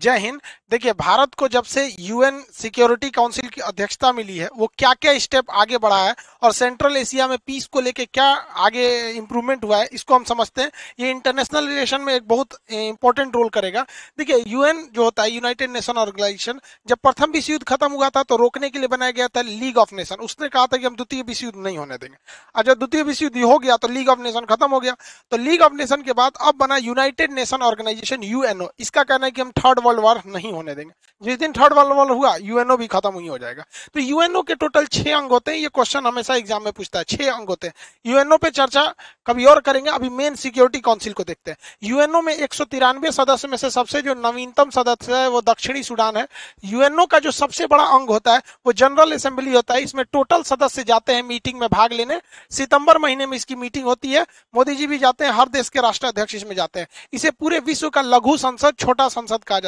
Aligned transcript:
जय 0.00 0.18
हिंद। 0.18 0.40
देखिए, 0.70 0.92
भारत 0.92 1.34
को 1.34 1.46
जब 1.48 1.64
से 1.64 1.86
यूएन 2.00 2.42
सिक्योरिटी 2.52 3.08
काउंसिल 3.10 3.48
की 3.48 3.60
अध्यक्षता 3.60 4.12
मिली 4.12 4.36
है, 4.38 4.48
वो 4.56 4.66
क्या 4.78 4.92
क्या 4.94 5.16
स्टेप 5.18 5.50
आगे 5.52 5.78
बढ़ा 5.78 5.98
है 5.98 6.14
और 6.42 6.52
सेंट्रल 6.52 6.96
एशिया 6.96 7.26
में 7.28 7.36
पीस 7.46 7.66
को 7.66 7.80
लेके 7.80 8.04
क्या 8.06 8.26
आगे 8.58 8.88
इंप्रूवमेंट 9.10 9.64
हुआ 9.64 9.78
है, 9.78 9.88
इसको 9.92 10.14
हम 10.14 10.24
समझते 10.24 10.62
हैं। 10.62 10.70
ये 11.00 11.10
इंटरनेशनल 11.10 11.68
रिलेशन 11.68 12.00
में 12.00 12.14
एक 12.14 12.28
बहुत 12.28 12.58
इंपॉर्टेंट 12.70 13.36
रोल 13.36 13.48
करेगा। 13.50 13.82
देखिए 14.18 14.42
यूएन 14.46 14.86
जो 14.94 15.04
होता 15.04 15.22
है 15.22 15.30
यूनाइटेड 15.30 15.70
नेशन 15.70 15.98
ऑर्गेनाइजेशन 15.98 16.60
जब 16.88 16.98
प्रथम 16.98 17.30
विश्व 17.32 17.52
युद्ध 17.52 17.64
खत्म 17.66 17.90
हुआ 17.92 18.08
था 18.10 18.22
तो 18.22 18.36
रोकने 18.36 18.70
के 18.70 18.78
लिए 18.78 18.88
बनाया 18.88 19.10
गया 19.10 19.28
था 19.28 19.42
लीग 19.42 19.78
ऑफ़ 19.78 19.94
नेशन 19.94 20.22
उसने 20.22 20.48
कहा 20.48 20.66
था 20.66 20.76
कि 20.76 20.86
हम 20.86 20.96
द्वितीय 20.96 21.22
विश्व 21.22 21.46
युद्ध 21.46 21.58
नहीं 21.58 21.78
होने 21.78 21.96
देंगे। 21.96 22.16
और 22.54 22.64
जब 22.64 22.78
द्वितीय 22.78 23.02
विश्व 23.02 23.24
युद्ध 23.24 23.36
हो 23.38 23.58
गया 23.58 23.76
तो 23.76 23.88
लीग 23.88 24.08
ऑफ़ 24.08 24.20
नेशन 24.20 24.44
खत्म 24.46 24.70
हो 24.70 24.80
गया। 24.80 24.96
तो 25.32 25.36
लीग 25.38 25.62
ऑफ़ 25.62 25.72
नेशन 25.74 26.02
के 26.02 26.12
बाद 26.14 26.32
अब 26.42 26.54
बना 26.60 26.76
यूनाइटेड 26.78 27.32
नेशन 27.32 27.62
ऑर्गेनाइजेशन 27.62 28.22
यूएनओ 28.24 28.68
इसका 28.80 29.02
कहना 29.04 29.26
है 29.26 29.30
कि 29.30 29.40
हम 29.40 29.50
थर्ड 29.58 29.80
वर्ल्ड 29.88 30.00
वॉर 30.00 30.22
नहीं 30.26 30.52
होने 30.52 30.74
देंगे। 30.74 30.92
जिस 31.22 31.38
दिन 31.38 31.52
थर्ड 31.52 31.72
वर्ल्ड 31.72 31.92
वॉर 31.92 32.10
हुआ 32.10 32.34
यूएनओ 32.36 32.76
भी 32.76 32.86
खत्म 32.86 33.18
ही 33.18 33.26
हो 33.26 33.38
जाएगा। 33.38 33.64
तो 33.94 34.00
यूएनओ 34.00 34.42
के 34.42 34.54
टोटल 34.56 34.86
छह 34.86 35.16
अंग 35.16 35.30
होते 35.30 35.50
हैं, 35.50 35.58
ये 35.58 35.68
क्वेश्चन 35.68 36.06
हमेशा 36.06 36.34
एग्ज़ाम 36.34 36.64
में 36.64 36.72
पूछता 36.72 36.98
है। 36.98 37.04
छह 37.06 37.32
अंग 37.32 37.48
होते 37.48 37.66
हैं। 37.66 37.74
यूएनओ 38.06 38.36
पे 38.36 38.50
चर्चा 38.50 38.84
कभी 39.26 39.44
और 39.44 39.60
करेंगे, 39.60 39.90
अभी 39.90 40.08
मेन 40.10 40.34
सिक्योरिटी 40.36 40.80
काउंसिल 40.80 41.12
को 41.12 41.24
देखते 41.24 41.50
हैं। 41.50 41.58
यूएनओ 41.82 42.22
में 42.22 42.34
एक 42.34 42.54
सदस्य 42.54 43.48
में 43.48 43.56
से 43.56 43.70
सबसे 43.70 44.02
जो 44.02 44.14
नवीनतम 44.16 44.70
सदस्य 44.70 45.16
है, 45.16 45.28
वो 45.28 45.40
दक्षिणी 45.42 45.82
सूडान 45.82 46.16
है। 46.16 46.26
यूएनओ 46.64 47.06
का 47.06 47.18
जो 47.18 47.30
सबसे 47.30 47.66
बड़ा 47.66 47.84
अंग 47.84 48.08
होता 48.08 48.34
है, 48.34 48.42
वो 48.66 48.72
जनरल 48.72 49.12
असेंबली 49.12 49.54
होता 49.54 49.74
है। 49.74 49.82
इसमें 49.82 50.04
टोटल 50.12 50.42
सदस्य 50.42 50.84
जाते 50.84 51.14
हैं 51.14 51.22
मीटिंग 51.22 51.60
में 51.60 51.68
भाग 51.68 51.92
लेने। 51.92 52.20
सितंबर 52.50 52.98
महीने 52.98 53.26
में 53.26 53.36
इसकी 53.36 53.54
मीटिंग 53.54 53.84
होती 53.84 54.12
है। 54.12 54.22
मोदी 54.54 54.74
जी 54.74 54.86
भी 54.86 54.98
जाते 54.98 55.24
हैं, 55.24 55.32
हर 55.32 55.48
देश 55.48 55.68
के 55.68 55.80
राष्ट्राध्यक्ष 55.80 56.34
इसमें 56.34 56.54
जाते 56.56 56.80
हैं। 56.80 56.86
इसे 57.12 57.30
पूरे 57.30 57.58
विश्व 57.60 57.88
का 57.88 58.02
लघु 58.02 58.36
संसद, 58.36 58.74
छोटा 58.78 59.08
संसद 59.08 59.38
कहा 59.38 59.58
जाता 59.58 59.67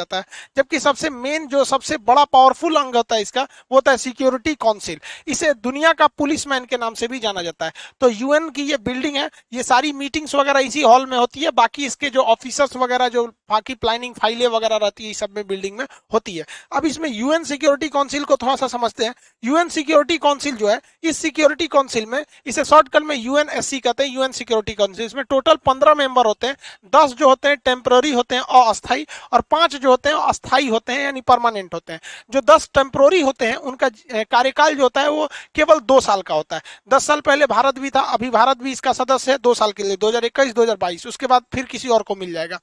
जबकि 0.57 0.79
सबसे 0.79 1.09
मेन 1.09 1.47
जो 1.47 1.63
सबसे 1.63 1.97
बड़ा 1.97 2.23
पावरफुल 2.25 2.75
अंग 2.75 2.95
होता 2.95 3.15
है 3.15 3.21
इसका, 3.21 3.41
वो 3.41 3.75
होता 3.75 3.91
है 3.91 3.97
सिक्योरिटी 3.97 4.55
काउंसिल 4.55 4.99
इसे 5.27 5.53
दुनिया 5.53 5.93
का 5.93 6.07
पुलिस 6.07 6.47
मैन 6.47 6.65
के 6.65 6.77
नाम 6.77 6.93
से 6.93 7.07
भी 7.07 7.19
जाना 7.19 7.41
जाता 7.41 7.65
है। 7.65 7.71
तो 8.01 8.09
यूएन 8.09 8.49
की 8.49 8.63
ये 8.63 8.77
बिल्डिंग 8.77 9.15
है, 9.15 9.29
ये 9.53 9.63
सारी 9.63 9.91
मीटिंग्स 9.93 10.35
वगैरह 10.35 10.59
इसी 10.59 10.81
हॉल 10.81 11.05
में 11.05 11.17
होती 11.17 11.39
है। 11.39 11.51
बाकी 11.51 11.85
इसके 11.85 12.09
जो 12.09 12.21
ऑफिसर्स 12.21 12.75
वगैरह, 12.75 13.07
जो 13.09 13.25
बाकी 13.49 13.75
प्लानिंग 13.75 14.15
फाइलें 14.15 14.47
वगैरह 14.47 14.75
रहती 14.75 15.07
है 15.07 15.13
सब 15.13 15.35
में 15.35 15.47
बिल्डिंग 15.47 15.77
में 15.77 15.85
होती 16.13 16.35
है। 16.37 16.45
अब 16.71 16.85
इसमें 16.85 17.09
यूएन 17.09 17.43
सिक्योरिटी 17.43 17.89
काउंसिल 17.89 18.23
को 18.23 18.37
थोड़ा 18.37 18.55
सा 18.55 18.67
समझते 18.67 19.05
हैं। 19.05 19.13
यूएन 19.43 19.69
सिक्योरिटी 19.69 20.17
काउंसिल 20.17 20.55
जो 20.55 20.67
है, 20.67 20.79
इस 21.03 21.17
सिक्योरिटी 21.17 21.67
काउंसिल 21.67 22.05
में, 22.05 22.23
इसे 22.45 22.65
शॉर्टकट 22.65 23.01
में 23.01 23.15
यूएनएससी 23.15 23.79
कहते 23.79 24.03
हैं 24.03 24.15
यूएन 24.15 24.31
सिक्योरिटी 24.31 24.73
काउंसिल 24.73 25.05
इसमें 25.05 25.23
टोटल 25.29 25.55
पंद्रह 25.55 25.93
मेंबर 25.93 26.25
होते 26.25 26.47
हैं। 26.47 26.55
दस 26.95 27.13
जो 27.13 27.29
होते 27.29 27.47
हैं 27.47 27.57
टेम्पररी 27.57 28.11
होते 28.11 28.35
हैं, 28.35 28.41
अस्थायी। 28.41 29.05
और 29.33 29.41
पाँच 29.41 29.75
जो 29.75 29.90
होते 29.91 30.09
हैं, 30.09 30.15
अस्थायी 30.17 30.67
होते 30.69 30.93
हैं 30.93 31.03
यानी 31.03 31.21
परमानेंट 31.23 31.73
होते 31.73 31.93
हैं। 31.93 31.99
जो 32.31 32.41
दस 32.43 32.69
टेम्प्रोरी 32.73 33.21
होते 33.21 33.45
हैं, 33.45 33.55
उनका 33.55 33.89
कार्यकाल 34.25 34.75
जो 34.75 34.83
होता 34.83 35.01
है 35.01 35.09
वो 35.11 35.27
केवल 35.55 35.79
दो 35.81 35.99
साल 36.01 36.21
का 36.21 36.35
होता 36.35 36.55
है। 36.55 36.61
दस 36.89 37.05
साल 37.05 37.21
पहले 37.21 37.45
भारत 37.47 37.79
भी 37.79 37.89
था, 37.89 37.99
अभी 38.01 38.29
भारत 38.31 38.57
भी 38.57 38.71
इसका 38.71 38.93
सदस्य 38.93 39.31
है, 39.31 39.37
दो 39.39 39.53
साल 39.53 39.71
के 39.71 39.83
लिए, 39.83 39.95
दो 39.97 40.09
हज़ार 40.09 41.07
उसके 41.07 41.27
बाद 41.27 41.43
फिर 41.53 41.65
किसी 41.65 41.89
और 41.89 42.01
को 42.01 42.15
मिल 42.15 42.31
जाएगा। 42.33 42.59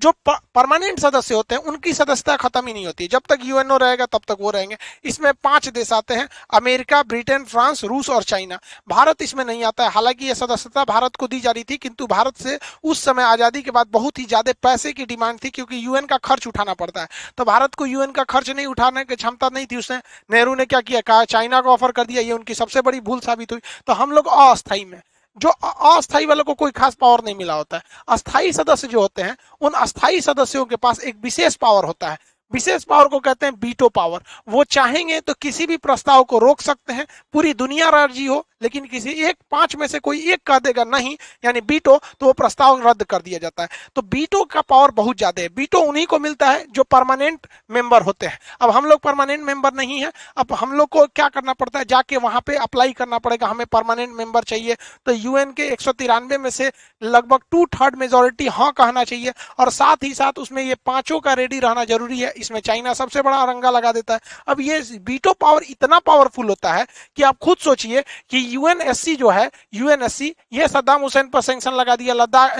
जो 0.00 0.12
परमानेंट 0.26 0.98
सदस्य 1.00 1.34
होते 1.34 1.54
हैं, 1.54 1.62
उनकी 1.62 1.92
सदस्यता 1.92 2.36
खत्म 2.38 2.66
ही 2.66 2.72
नहीं 2.72 2.86
होती। 2.86 3.06
जब 3.08 3.22
तक 3.28 3.38
यूएनओ 3.44 3.76
रहेगा, 3.76 4.06
तब 4.06 4.20
तक 4.28 4.36
वो 4.40 4.50
रहेंगे। 4.50 4.76
इसमें 5.04 5.32
पाँच 5.34 5.68
देश 5.70 5.92
आते 5.92 6.14
हैं, 6.14 6.28
अमेरिका, 6.54 7.02
ब्रिटेन, 7.04 7.44
फ्रांस, 7.44 7.84
रूस 7.84 8.10
और 8.10 8.22
चाइना। 8.24 8.58
भारत 8.88 9.22
इसमें 9.22 9.44
नहीं 9.44 9.64
आता 9.64 9.84
है। 9.84 9.90
हालाँकि 9.90 10.26
यह 10.26 10.34
सदस्यता 10.36 10.84
भारत 10.84 11.16
को 11.16 11.26
दी 11.28 11.40
जा 11.40 11.50
रही 11.50 11.64
थी, 11.64 11.76
किंतु 11.78 12.06
भारत 12.06 12.36
से 12.38 12.58
उस 12.84 13.04
समय 13.04 13.22
आज़ादी 13.24 13.62
के 13.62 13.70
बाद 13.70 13.86
बहुत 13.90 14.18
ही 14.18 14.24
ज़्यादा 14.24 14.52
पैसे 14.62 14.92
की 14.92 15.04
डिमांड 15.06 15.38
थी, 15.44 15.50
क्योंकि 15.50 15.84
यूएन 15.86 16.06
का 16.06 16.16
खर्च 16.18 16.46
उठाना 16.46 16.67
पड़ता 16.74 17.00
है। 17.00 17.08
तो 17.38 17.44
भारत 17.44 17.74
को 17.74 17.86
यूएन 17.86 18.10
का 18.10 18.24
खर्च 18.24 18.50
नहीं 18.50 18.66
उठाने 18.66 19.04
की 19.04 19.16
क्षमता 19.16 19.50
नहीं 19.54 19.66
थी 19.66 19.76
उसने। 19.76 19.96
नेहरू 20.30 20.54
ने 20.54 20.64
क्या 20.64 20.80
किया? 20.80 21.00
कहा, 21.00 21.24
चाइना 21.24 21.60
को 21.60 21.70
ऑफ़र 21.70 21.92
कर 21.92 22.04
दिया। 22.04 22.22
ये 22.22 22.32
उनकी 22.32 22.54
सबसे 22.54 22.80
बड़ी 22.80 23.00
भूल 23.00 23.20
साबित 23.20 23.52
हुई। 23.52 23.60
तो 23.86 23.92
हम 23.92 24.12
लोग 24.12 24.26
अस्थायी 24.26 24.84
में 24.84 25.00
जो 25.36 25.48
अस्थायी 25.48 26.26
वालों 26.26 26.44
को 26.44 26.54
कोई 26.54 26.70
खास 26.70 26.94
पावर 26.94 27.22
नहीं 27.24 27.34
मिला 27.34 27.54
होता 27.54 27.76
है। 27.76 27.82
अस्थायी 28.08 28.52
सदस्य 28.52 28.88
जो 28.88 29.00
होते 29.00 29.22
हैं, 29.22 29.36
उन 29.60 29.72
अस्थायी 29.72 30.20
सदस्यों 30.20 30.64
के 30.64 30.76
पास 30.76 31.00
एक 31.00 31.16
विशेष 31.22 31.54
पावर 31.54 31.84
होता 31.84 32.10
है। 32.10 32.18
विशेष 32.52 32.84
पावर 32.84 33.08
को 33.08 33.18
कहते 33.18 33.46
हैं 33.46 33.58
बीटो 33.60 33.88
पावर 33.88 34.22
वो 34.48 34.64
चाहेंगे 34.64 35.20
तो 35.20 35.34
किसी 35.34 35.66
भी 35.66 35.76
प्रस्ताव 35.76 36.22
को 36.24 36.38
रोक 36.38 36.60
सकते 36.60 36.92
हैं। 36.92 37.06
पूरी 37.32 37.52
दुनिया 37.54 37.88
राज़ी 37.88 38.24
हो 38.26 38.46
लेकिन 38.60 38.84
किसी 38.86 39.10
एक 39.24 39.36
पाँच 39.50 39.76
में 39.76 39.86
से 39.86 39.98
कोई 39.98 40.20
एक 40.32 40.42
कह 40.46 40.58
देगा, 40.58 40.84
नहीं, 40.86 41.16
यानी 41.44 41.60
बीटो 41.62 41.96
तो 42.20 42.26
वो 42.26 42.32
प्रस्ताव 42.32 42.86
रद्द 42.88 43.02
कर 43.04 43.22
दिया 43.22 43.38
जाता 43.38 43.62
है। 43.62 43.68
तो 43.96 44.02
बीटो 44.04 44.42
का 44.44 44.60
पावर 44.60 44.90
बहुत 44.92 45.16
ज़्यादा 45.16 45.42
है। 45.42 45.48
बीटो 45.48 45.80
उन्हीं 45.80 46.06
को 46.06 46.18
मिलता 46.18 46.50
है 46.50 46.64
जो 46.70 46.82
परमानेंट 46.84 47.46
मेंबर 47.70 48.02
होते 48.02 48.26
हैं। 48.26 48.38
अब 48.60 48.70
हम 48.70 48.86
लोग 48.86 49.00
परमानेंट 49.00 49.42
मेंबर 49.44 49.74
नहीं 49.74 50.00
है। 50.00 50.12
अब 50.36 50.52
हम 50.52 50.72
लोग 50.72 50.88
को 50.88 51.06
क्या 51.06 51.28
करना 51.28 51.52
पड़ता 51.52 51.78
है? 51.78 51.84
जाके 51.84 52.16
वहाँ 52.18 52.40
पे 52.46 52.56
अप्लाई 52.58 52.92
करना 52.92 53.18
पड़ेगा। 53.18 53.46
हमें 53.46 53.66
परमानेंट 53.66 54.14
मेंबर 54.14 54.42
चाहिए। 54.44 54.76
तो 55.06 55.12
यूएन 55.12 55.52
के 55.52 55.68
एक 55.68 55.80
सौ 55.80 55.92
तिरानवे 55.92 56.38
में 56.38 56.50
से 56.50 56.70
लगभग 57.02 57.40
टू 57.50 57.64
थर्ड 57.74 57.96
मेजोरिटी 57.96 58.46
हाँ 58.48 58.70
कहना 58.72 59.04
चाहिए। 59.04 59.32
और 59.58 59.70
साथ 59.70 60.04
ही 60.04 60.12
साथ 60.14 60.38
उसमें 60.38 60.62
ये 60.62 60.74
पाँचों 60.86 61.20
का 61.20 61.32
रेडी 61.34 61.58
रहना 61.60 61.84
ज़रूरी 61.84 62.20
है। 62.20 62.32
इसमें 62.36 62.60
चाइना 62.60 62.92
सबसे 62.94 63.22
बड़ा 63.22 63.44
रंगा 63.44 63.70
लगा 63.70 63.92
देता 63.92 64.14
है। 64.14 64.20
अब 64.48 64.60
ये 64.60 64.80
बीटो 65.04 65.32
पावर 65.32 65.62
इतना 65.70 65.98
पावरफुल 66.00 66.48
होता 66.48 66.72
है 66.72 66.86
कि 67.16 67.22
आप 67.22 67.38
खुद 67.38 67.56
सोचिए 67.58 68.02
कि 68.30 68.38
यूएनएससी 68.48 69.14
जो 69.16 69.28
है 69.30 69.50
यूएनएससी 69.74 70.34
ये 70.52 70.68
सद्दाम 70.68 71.00
हुसैन 71.02 71.28
पर 71.28 71.40
सेंक्शन 71.42 71.72
लगा 71.72 71.96
दिया 71.96 72.14
लद्दाख 72.14 72.56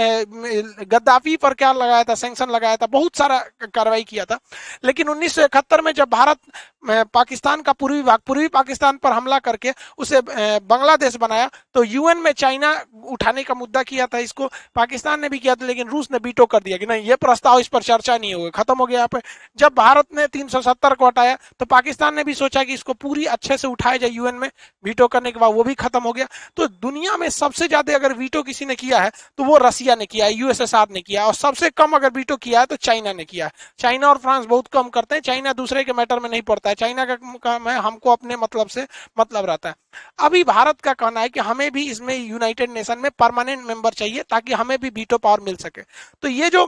गद्दाफी 0.88 1.36
पर 1.38 1.54
क्या 1.54 1.72
लगाया 1.74 2.04
था 2.04 2.14
सेंक्शन 2.16 2.50
लगाया 2.50 2.76
था, 2.76 2.86
बहुत 2.88 3.16
सारा 3.16 3.38
कार्रवाई 3.64 4.04
किया 4.04 4.24
था। 4.24 4.38
लेकिन 4.84 5.08
उन्नीस 5.08 5.38
में 5.38 5.92
जब 5.92 6.08
भारत 6.10 6.38
पाकिस्तान 7.14 7.62
का 7.62 7.72
पूर्वी 7.72 8.02
भाग, 8.02 8.18
पूर्वी 8.26 8.48
पाकिस्तान 8.48 8.96
पर 8.96 9.12
हमला 9.12 9.38
करके 9.40 9.72
उसे 9.98 10.20
बांग्लादेश 10.20 11.16
बनाया 11.16 11.50
तो 11.74 11.82
यूएन 11.84 12.18
में 12.18 12.32
चाइना 12.34 12.72
उठाने 13.06 13.42
का 13.42 13.54
मुद्दा 13.54 13.82
किया 13.82 14.06
था 14.06 14.18
इसको, 14.18 14.46
पाकिस्तान 14.74 15.20
ने 15.20 15.28
भी 15.28 15.38
किया 15.38 15.54
था, 15.54 15.66
लेकिन 15.66 15.88
रूस 15.88 16.08
ने 16.12 16.18
बीटो 16.18 16.46
कर 16.46 16.60
दिया 16.60 16.76
कि 16.78 16.86
नहीं, 16.86 17.04
ये 17.04 17.16
प्रस्ताव 17.16 17.58
इस 17.60 17.68
पर 17.68 17.82
चर्चा 17.82 18.16
नहीं 18.16 18.34
होगा, 18.34 18.50
खत्म 18.52 18.78
हो 18.78 18.86
गया 18.86 18.98
यहाँ 18.98 19.08
पे। 19.08 19.20
जब 19.58 19.74
भारत 19.76 20.06
ने 20.16 20.26
370 20.28 20.94
को 20.94 21.06
हटाया 21.06 21.36
तो 21.60 21.64
पाकिस्तान 21.66 22.14
ने 22.16 22.24
भी 22.24 22.34
सोचा 22.34 22.62
कि 22.64 22.74
इसको 22.74 22.92
पूरी 22.94 23.24
अच्छे 23.26 23.56
से 23.56 23.68
उठाया 23.68 23.96
जाए 23.96 24.10
यूएन 24.10 24.34
में 24.34 24.48
वीटो 24.84 25.06
करने 25.08 25.32
के 25.32 25.38
बाद, 25.38 25.52
वो 25.52 25.64
भी 25.64 25.74
खत्म 25.78 26.02
हो 26.02 26.12
गया। 26.12 26.26
तो 26.56 26.66
दुनिया 26.68 27.16
में 27.16 27.28
सबसे 27.30 27.68
ज़्यादा 27.68 27.94
अगर 27.94 28.12
वीटो 28.14 28.42
किसी 28.42 28.64
ने 28.66 28.74
किया 28.76 29.00
है 29.00 29.10
तो 29.38 29.44
वो 29.44 29.56
रसिया 29.58 29.94
ने 29.94 30.06
किया 30.06 30.26
है 30.26 30.32
यूएसएसआर 30.34 30.86
ने 30.90 31.00
किया 31.02 31.26
और 31.26 31.34
सबसे 31.36 31.70
कम 31.72 31.92
अगर 31.96 32.10
वीटो 32.12 32.36
किया 32.38 32.60
है 32.60 32.66
तो 32.66 32.76
चाइना 32.78 33.12
ने 33.12 33.24
किया 33.24 33.46
है। 33.46 33.52
चाइना 33.78 34.08
और 34.08 34.18
फ्रांस 34.18 34.46
बहुत 34.46 34.66
कम 34.68 34.88
करते 34.90 35.14
हैं, 35.14 35.22
चाइना 35.22 35.52
दूसरे 35.54 35.84
के 35.84 35.92
मैटर 35.94 36.18
में 36.18 36.28
नहीं 36.30 36.42
पड़ता 36.44 36.68
है। 36.68 36.74
चाइना 36.76 37.04
का 37.04 37.14
काम 37.16 37.68
है, 37.68 37.78
हमको 37.78 38.10
अपने 38.10 38.36
मतलब 38.38 38.68
से 38.68 38.86
मतलब 39.18 39.46
रहता 39.46 39.68
है। 39.68 39.74
अभी 40.18 40.42
भारत 40.46 40.80
का 40.80 40.92
कहना 40.94 41.20
है 41.20 41.28
कि 41.28 41.40
हमें 41.42 41.70
भी 41.72 41.84
इसमें 41.90 42.14
यूनाइटेड 42.16 42.70
नेशन 42.70 42.98
में 42.98 43.10
परमानेंट 43.18 43.64
मेंबर 43.64 43.92
चाहिए, 43.92 44.22
ताकि 44.24 44.52
हमें 44.54 44.78
भी 44.78 44.88
वीटो 44.90 45.18
पावर 45.18 45.40
मिल 45.40 45.56
सके। 45.58 45.82
तो 46.22 46.28
ये 46.30 46.50
जो 46.50 46.66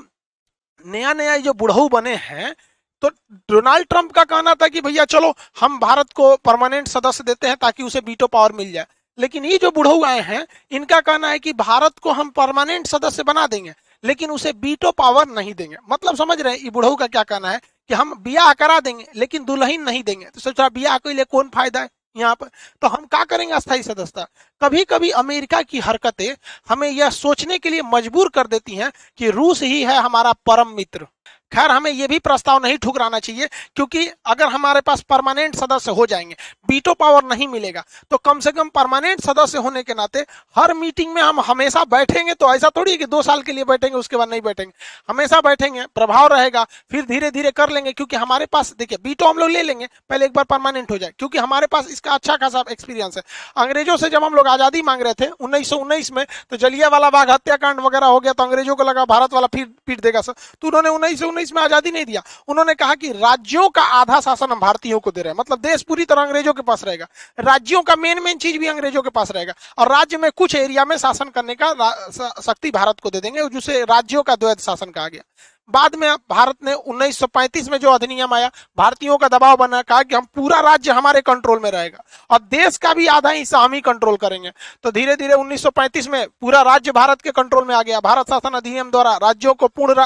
नया 0.85 1.13
नया 1.15 1.37
जो 1.39 1.53
बुढ़ऊ 1.55 1.89
बने 1.91 2.15
हैं 2.17 2.55
तो 3.03 3.09
डोनाल्ड 3.49 3.87
ट्रंप 3.89 4.11
का 4.13 4.23
कहना 4.25 4.55
था 4.55 4.67
कि 4.69 4.81
भैया 4.81 5.05
चलो, 5.07 5.33
हम 5.61 5.79
भारत 5.81 6.13
को 6.13 6.35
परमानेंट 6.39 6.89
सदस्य 6.89 7.25
देते 7.25 7.49
हैं, 7.49 7.57
ताकि 7.59 7.83
उसे 7.83 8.01
बीटो 8.01 8.27
पावर 8.29 8.53
मिल 8.53 8.73
जाए। 8.73 8.87
लेकिन 9.21 9.45
ये 9.45 9.59
जो 9.59 9.71
बुढ़ऊ 9.71 10.03
आए 10.05 10.21
हैं, 10.21 10.47
इनका 10.71 11.01
कहना 11.01 11.29
है 11.29 11.39
कि 11.39 11.53
भारत 11.53 11.99
को 11.99 12.13
हम 12.13 12.31
परमानेंट 12.31 12.87
सदस्य 12.87 13.23
बना 13.23 13.47
देंगे, 13.47 13.75
लेकिन 14.05 14.31
उसे 14.31 14.53
बीटो 14.53 14.91
पावर 14.93 15.29
नहीं 15.29 15.55
देंगे। 15.55 15.77
मतलब 15.91 16.17
समझ 16.17 16.41
रहे 16.41 16.55
हैं, 16.55 16.61
ये 16.61 16.71
बुढ़ऊ 16.71 16.97
का 16.97 17.07
क्या 17.07 17.23
कहना 17.23 17.51
है 17.51 17.61
कि 17.91 17.95
हम 17.95 18.15
बियाह 18.19 18.53
करा 18.53 18.81
देंगे, 18.81 19.07
लेकिन 19.17 19.45
दुल्हन 19.45 19.83
नहीं 19.83 20.03
देंगे। 20.03 20.27
तो 20.27 20.41
सोचा 20.41 20.69
ब्याह 20.69 20.99
के 20.99 21.13
लिए 21.13 21.25
कौन 21.25 21.49
फ़ायदा 21.49 21.81
है 21.81 21.89
यहाँ 22.17 22.35
पर? 22.35 22.47
तो 22.83 22.89
हम 22.89 23.05
क्या 23.05 23.25
करेंगे 23.25 23.55
अस्थायी 23.55 23.83
सदस्यता? 23.83 24.27
कभी 24.63 24.85
कभी 24.85 25.11
अमेरिका 25.11 25.61
की 25.63 25.81
हरकतें 25.81 26.35
हमें 26.69 26.89
यह 26.89 27.11
सोचने 27.11 27.59
के 27.59 27.71
लिए 27.71 27.83
मजबूर 27.85 28.29
कर 28.29 28.47
देती 28.47 28.75
हैं 28.75 28.91
कि 29.19 29.31
रूस 29.31 29.63
ही 29.63 29.83
है 29.83 29.97
हमारा 29.97 30.33
परम 30.47 30.69
मित्र। 30.69 31.07
खैर, 31.53 31.71
हमें 31.71 31.91
यह 31.91 32.07
भी 32.07 32.19
प्रस्ताव 32.21 32.63
नहीं 32.63 32.79
ठुकराना 32.79 33.19
चाहिए, 33.21 33.49
क्योंकि 33.77 34.07
अगर 34.27 34.49
हमारे 34.49 34.81
पास 34.83 35.01
परमानेंट 35.09 35.57
सदस्य 35.57 35.91
हो 35.93 36.07
जाएँगे 36.07 36.37
बीटो 36.69 36.95
पावर 36.95 37.25
नहीं 37.27 37.49
मिलेगा 37.49 37.85
तो 38.11 38.17
कम 38.19 38.41
से 38.41 38.53
कम 38.53 38.69
परमानेंट 38.71 39.21
सदस्य 39.21 39.59
होने 39.59 39.83
के 39.83 39.95
नाते 39.95 40.25
हर 40.57 40.75
मीटिंग 40.75 41.13
में 41.15 41.23
हम 41.23 41.41
हमेशा 41.43 41.85
बैठेंगे 41.87 42.35
तो 42.35 42.55
ऐसा 42.55 42.71
थोड़ी 42.77 42.91
है 42.91 42.97
कि 42.99 43.07
दो 43.07 43.23
साल 43.23 43.43
के 43.43 43.53
लिए 43.53 43.65
बैठेंगे, 43.65 43.97
उसके 43.99 44.17
बाद 44.17 44.29
नहीं 44.31 44.41
बैठेंगे। 44.41 44.73
हमेशा 45.09 45.41
बैठेंगे, 45.41 45.85
प्रभाव 45.95 46.27
रहेगा, 46.27 46.65
फिर 46.91 47.05
धीरे 47.05 47.31
धीरे 47.31 47.51
कर 47.53 47.71
लेंगे, 47.71 47.93
क्योंकि 47.93 48.17
हमारे 48.17 48.47
पास, 48.47 48.73
देखिए 48.79 48.99
बीटो 49.01 49.29
हम 49.29 49.39
लोग 49.39 49.51
ले 49.51 49.63
लेंगे, 49.63 49.89
पहले 50.11 50.27
एक 50.27 50.33
बार 50.33 50.45
परमानेंट 50.47 50.91
हो 50.91 50.99
जाए, 50.99 51.13
क्योंकि 51.19 51.39
हमारे 51.39 51.67
पास 51.67 51.89
इसका 51.91 52.13
अच्छा 52.13 52.37
खासा 52.37 52.63
एक्सपीरियंस 52.71 53.17
है। 53.17 53.23
अंग्रेज़ों 53.57 53.97
से 53.97 54.11
जब 54.11 54.25
हम 54.25 54.35
लोग 54.35 54.49
आज़ादी 54.49 54.83
मांग 54.83 55.03
रहे 55.03 55.15
थे, 55.17 55.29
उन्नीस 55.31 55.71
सौ 55.71 55.77
उन्नीस 55.79 56.13
में 56.13 56.25
तो 56.51 56.57
जलिया 56.59 56.89
वाला 56.89 57.11
बाघ 57.11 57.29
हत्याकांड 57.31 57.81
वगैरह 57.81 58.07
हो 58.07 58.21
गया 58.21 58.33
तो 58.33 58.45
अंग्रेज़ों 58.45 58.77
को 58.77 58.85
लगा 58.85 59.05
भारत 59.07 59.33
वाला 59.33 59.47
फिर 59.49 59.67
पीट 59.87 60.01
देगा, 60.01 60.21
सर। 60.21 60.33
तो 60.33 60.69
उन्होंने 60.69 60.89
उन्नीस 60.91 61.23
उन्नीस 61.41 61.49
इसमें 61.49 61.63
आज़ादी 61.63 61.91
नहीं 61.91 62.05
दिया। 62.05 62.23
उन्होंने 62.49 62.75
कहा 62.75 62.95
कि 62.95 63.11
राज्यों 63.11 63.69
का 63.71 63.83
आधा 63.95 64.21
शासन 64.21 64.51
हम 64.53 64.61
भारतीयों 64.61 64.99
को 65.01 65.11
दे 65.11 65.23
रहे 65.23 65.33
हैं। 65.33 65.39
मतलब 65.41 65.61
देश 65.61 65.83
पूरी 65.83 66.05
तरह 66.05 66.23
अंग्रेज़ों 66.23 66.53
के 66.53 66.63
पास 66.63 66.85
रहेगा। 66.85 67.07
राज्यों 67.41 67.83
का 67.83 67.97
मेन 67.97 68.23
मेन 68.23 68.39
चीज़ 68.39 68.59
भी 68.59 68.67
अंग्रेज़ों 68.69 69.03
के 69.03 69.11
पास 69.11 69.31
रहेगा। 69.31 69.55
और 69.79 69.89
राज्य 69.89 70.17
में 70.19 70.31
कुछ 70.33 70.55
एरिया 70.55 70.85
में 70.85 70.97
शासन 70.99 71.29
करने 71.31 71.55
का 71.55 71.73
शक्ति 72.43 72.71
भारत 72.71 73.01
को 73.01 73.11
दे 73.11 73.21
देंगे, 73.21 73.49
जिसे 73.51 73.83
राज्यों 73.85 74.23
का 74.23 74.37
द्वैध 74.37 74.59
शासन 74.61 74.91
कहा 74.91 75.09
गया। 75.09 75.23
बाद 75.71 75.95
में 75.95 76.15
भारत 76.31 76.57
ने 76.65 76.75
1935 76.75 77.69
में 77.71 77.79
जो 77.79 77.91
अधिनियम 77.91 78.35
आया 78.35 78.51
भारतीयों 78.79 79.17
का 79.19 79.29
दबाव 79.29 79.57
बना 79.57 79.81
कहा 79.83 80.03
कि 80.03 80.15
हम 80.15 80.27
पूरा 80.35 80.61
राज्य 80.63 80.93
हमारे 80.93 81.21
कंट्रोल 81.23 81.61
में 81.63 81.71
रहेगा 81.71 82.05
और 82.31 82.39
देश 82.51 82.77
का 82.79 82.95
भी 82.95 83.07
आधा 83.09 83.31
हिस्सा 83.31 83.59
हम 83.59 83.73
ही 83.73 83.81
कंट्रोल 83.83 84.17
करेंगे। 84.17 84.53
तो 84.85 84.91
धीरे 84.91 85.17
धीरे 85.17 85.35
1935 85.35 86.09
में 86.09 86.27
पूरा 86.31 86.63
राज्य 86.63 86.93
भारत 86.93 87.23
के 87.23 87.31
कंट्रोल 87.33 87.65
में 87.65 87.75
आ 87.75 87.83
गया। 87.83 88.01
भारत 88.01 88.31
शासन 88.31 88.57
अधिनियम 88.57 88.91
द्वारा 88.91 89.17
राज्यों 89.19 89.55
को 89.55 89.69
पूर्ण 89.69 89.95
रा, 89.95 90.05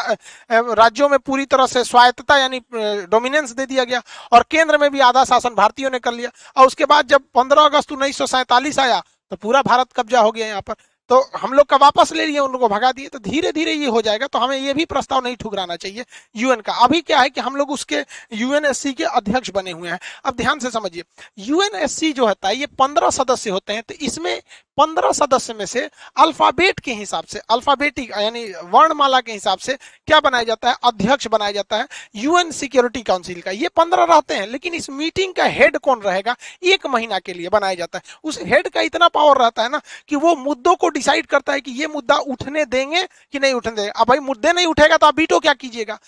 राज्यों 0.50 1.08
में 1.08 1.18
पूरी 1.20 1.44
तरह 1.46 1.66
से 1.66 1.84
स्वायत्तता 1.84 2.38
यानी 2.38 2.60
डोमिनेंस 2.72 3.52
दे 3.52 3.66
दिया 3.66 3.84
गया 3.84 4.02
और 4.32 4.44
केंद्र 4.50 4.78
में 4.78 4.90
भी 4.90 5.00
आधा 5.02 5.24
शासन 5.24 5.54
भारतीयों 5.56 5.90
ने 5.90 5.98
कर 5.98 6.12
लिया। 6.12 6.30
और 6.56 6.66
उसके 6.66 6.84
बाद 6.86 7.08
जब 7.08 7.22
पंद्रह 7.34 7.64
अगस्त 7.64 7.92
उन्नीस 7.92 8.78
आया 8.78 9.02
तो 9.32 9.36
पूरा 9.36 9.62
भारत 9.62 9.92
कब्जा 9.96 10.20
हो 10.20 10.30
गया 10.32 10.46
यहाँ 10.46 10.60
पर। 10.60 10.74
तो 11.10 11.20
हम 11.36 11.52
लोग 11.52 11.66
का 11.66 11.76
वापस 11.76 12.12
ले 12.12 12.26
लिए 12.26 12.38
उन 12.38 12.52
लोगों 12.52 12.68
को 12.68 12.74
भगा 12.74 12.90
दिए 12.92 13.08
तो 13.08 13.18
धीरे 13.20 13.52
धीरे 13.52 13.72
ये 13.72 13.86
हो 13.86 14.02
जाएगा। 14.02 14.26
तो 14.26 14.38
हमें 14.38 14.56
ये 14.56 14.74
भी 14.74 14.84
प्रस्ताव 14.84 15.24
नहीं 15.24 15.36
ठुकराना 15.36 15.76
चाहिए 15.76 16.04
यूएन 16.36 16.60
का। 16.60 16.72
अभी 16.84 17.00
क्या 17.02 17.20
है 17.20 17.30
कि 17.30 17.40
हम 17.40 17.56
लोग 17.56 17.70
उसके 17.70 18.02
यूएनएससी 18.32 18.92
के 18.92 19.04
अध्यक्ष 19.06 19.50
बने 19.54 19.70
हुए 19.70 19.90
हैं। 19.90 19.98
अब 20.24 20.36
ध्यान 20.36 20.58
से 20.58 20.70
समझिए 20.70 21.02
यूएनएससी 21.40 22.12
जो 22.12 22.26
होता 22.26 22.48
है, 22.48 22.56
ये 22.56 22.66
पंद्रह 22.68 23.10
सदस्य 23.12 23.50
होते 23.50 23.72
हैं 23.72 23.82
तो 23.82 23.94
इसमें 23.96 24.40
पंद्रह 24.78 25.12
सदस्य 25.12 25.54
में 25.54 25.64
से 25.66 25.80
अल्फ़ाबेट 26.18 26.80
के 26.80 26.92
हिसाब 26.92 27.24
से, 27.24 27.38
अल्फाबेटिक, 27.40 28.10
यानी 28.12 28.44
वर्णमाला 28.64 29.20
के 29.20 29.32
हिसाब 29.32 29.58
से 29.58 29.74
क्या 30.06 30.18
बनाया 30.20 30.44
जाता 30.44 30.70
है? 30.70 30.76
अध्यक्ष 30.84 31.26
बनाया 31.28 31.52
जाता 31.52 31.76
है 31.76 31.86
यूएन 32.16 32.50
सिक्योरिटी 32.52 33.02
काउंसिल 33.02 33.40
का। 33.40 33.50
ये 33.50 33.68
पंद्रह 33.76 34.04
रहते 34.04 34.34
हैं, 34.34 34.46
लेकिन 34.46 34.74
इस 34.74 34.90
मीटिंग 34.92 35.34
का 35.34 35.44
हेड 35.46 35.78
कौन 35.78 36.00
रहेगा? 36.02 36.36
एक 36.64 36.86
महीना 36.86 37.18
के 37.18 37.32
लिए 37.32 37.48
बनाया 37.48 37.74
जाता 37.74 37.98
है। 37.98 38.18
उस 38.24 38.38
हेड 38.42 38.68
का 38.68 38.80
इतना 38.80 39.08
पावर 39.08 39.38
रहता 39.38 39.62
है 39.62 39.68
ना 39.68 39.80
कि 40.08 40.16
वो 40.16 40.34
मुद्दों 40.36 40.74
को 40.74 40.88
डिसाइड 40.94 41.26
करता 41.26 41.52
है 41.52 41.60
कि 41.60 41.70
ये 41.70 41.86
मुद्दा 41.86 42.16
उठने 42.16 42.64
देंगे 42.64 43.02
कि 43.32 43.38
नहीं 43.38 43.54
उठने 43.54 43.72
देंगे। 43.72 43.90
अब 43.90 44.08
भाई 44.08 44.18
मुद्दे 44.20 44.52
नहीं 44.52 44.66
उठेगा 44.66 44.96
तो 44.96 45.06
आप 45.06 45.14
बीटो 45.14 45.38
क्या 45.40 45.54
कीजिएगा? 45.54 45.98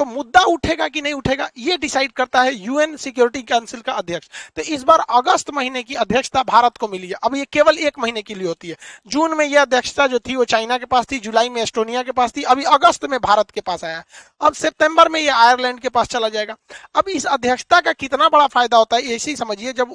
तो 0.00 0.04
मुद्दा 0.06 0.40
उठेगा 0.48 0.86
कि 0.88 1.00
नहीं 1.02 1.12
उठेगा, 1.14 1.48
ये 1.58 1.76
डिसाइड 1.76 2.12
करता 2.12 2.42
है 2.42 2.54
यूएन 2.56 2.96
सिक्योरिटी 2.96 3.42
काउंसिल 3.44 3.80
का 3.80 3.92
अध्यक्ष। 3.92 4.28
तो 4.56 4.62
इस 4.64 4.82
बार 4.82 4.98
अगस्त 5.10 5.50
महीने 5.50 5.82
की 5.82 5.94
अध्यक्षता 5.96 6.42
भारत 6.44 6.76
को 6.76 6.88
मिली 6.88 7.08
है। 7.08 7.14
अब 7.22 7.34
ये 7.36 7.44
केवल 7.52 7.78
एक 7.80 7.98
महीने 7.98 8.22
के 8.22 8.34
लिए 8.34 8.46
होती 8.48 8.68
है। 8.68 8.76
जून 9.06 9.36
में 9.36 9.44
यह 9.44 9.60
अध्यक्षता 9.62 10.06
जो 10.06 10.18
थी 10.18 10.36
वो 10.36 10.44
चाइना 10.46 10.78
के 10.78 10.84
पास 10.86 11.06
थी, 11.10 11.18
जुलाई 11.20 11.48
में 11.48 11.60
एस्टोनिया 11.62 12.02
के 12.02 12.12
पास 12.12 12.32
थी, 12.36 12.42
अभी 12.44 12.64
अगस्त 12.70 13.04
में 13.06 13.18
भारत 13.20 13.50
के 13.50 13.60
पास 13.62 13.84
आया। 13.84 14.02
अब 14.40 14.54
सितंबर 14.54 15.08
में 15.08 15.20
यह 15.20 15.36
आयरलैंड 15.36 15.80
के 15.80 15.88
पास 15.90 16.08
चला 16.08 16.28
जाएगा। 16.30 16.56
अब 16.94 17.08
इस 17.10 17.26
अध्यक्षता 17.28 17.80
का 17.80 17.92
कितना 17.94 18.28
बड़ा 18.28 18.46
फ़ायदा 18.48 18.76
होता 18.76 18.96
है, 18.96 19.14
ऐसे 19.14 19.36
समझिए, 19.36 19.72
जब 19.74 19.88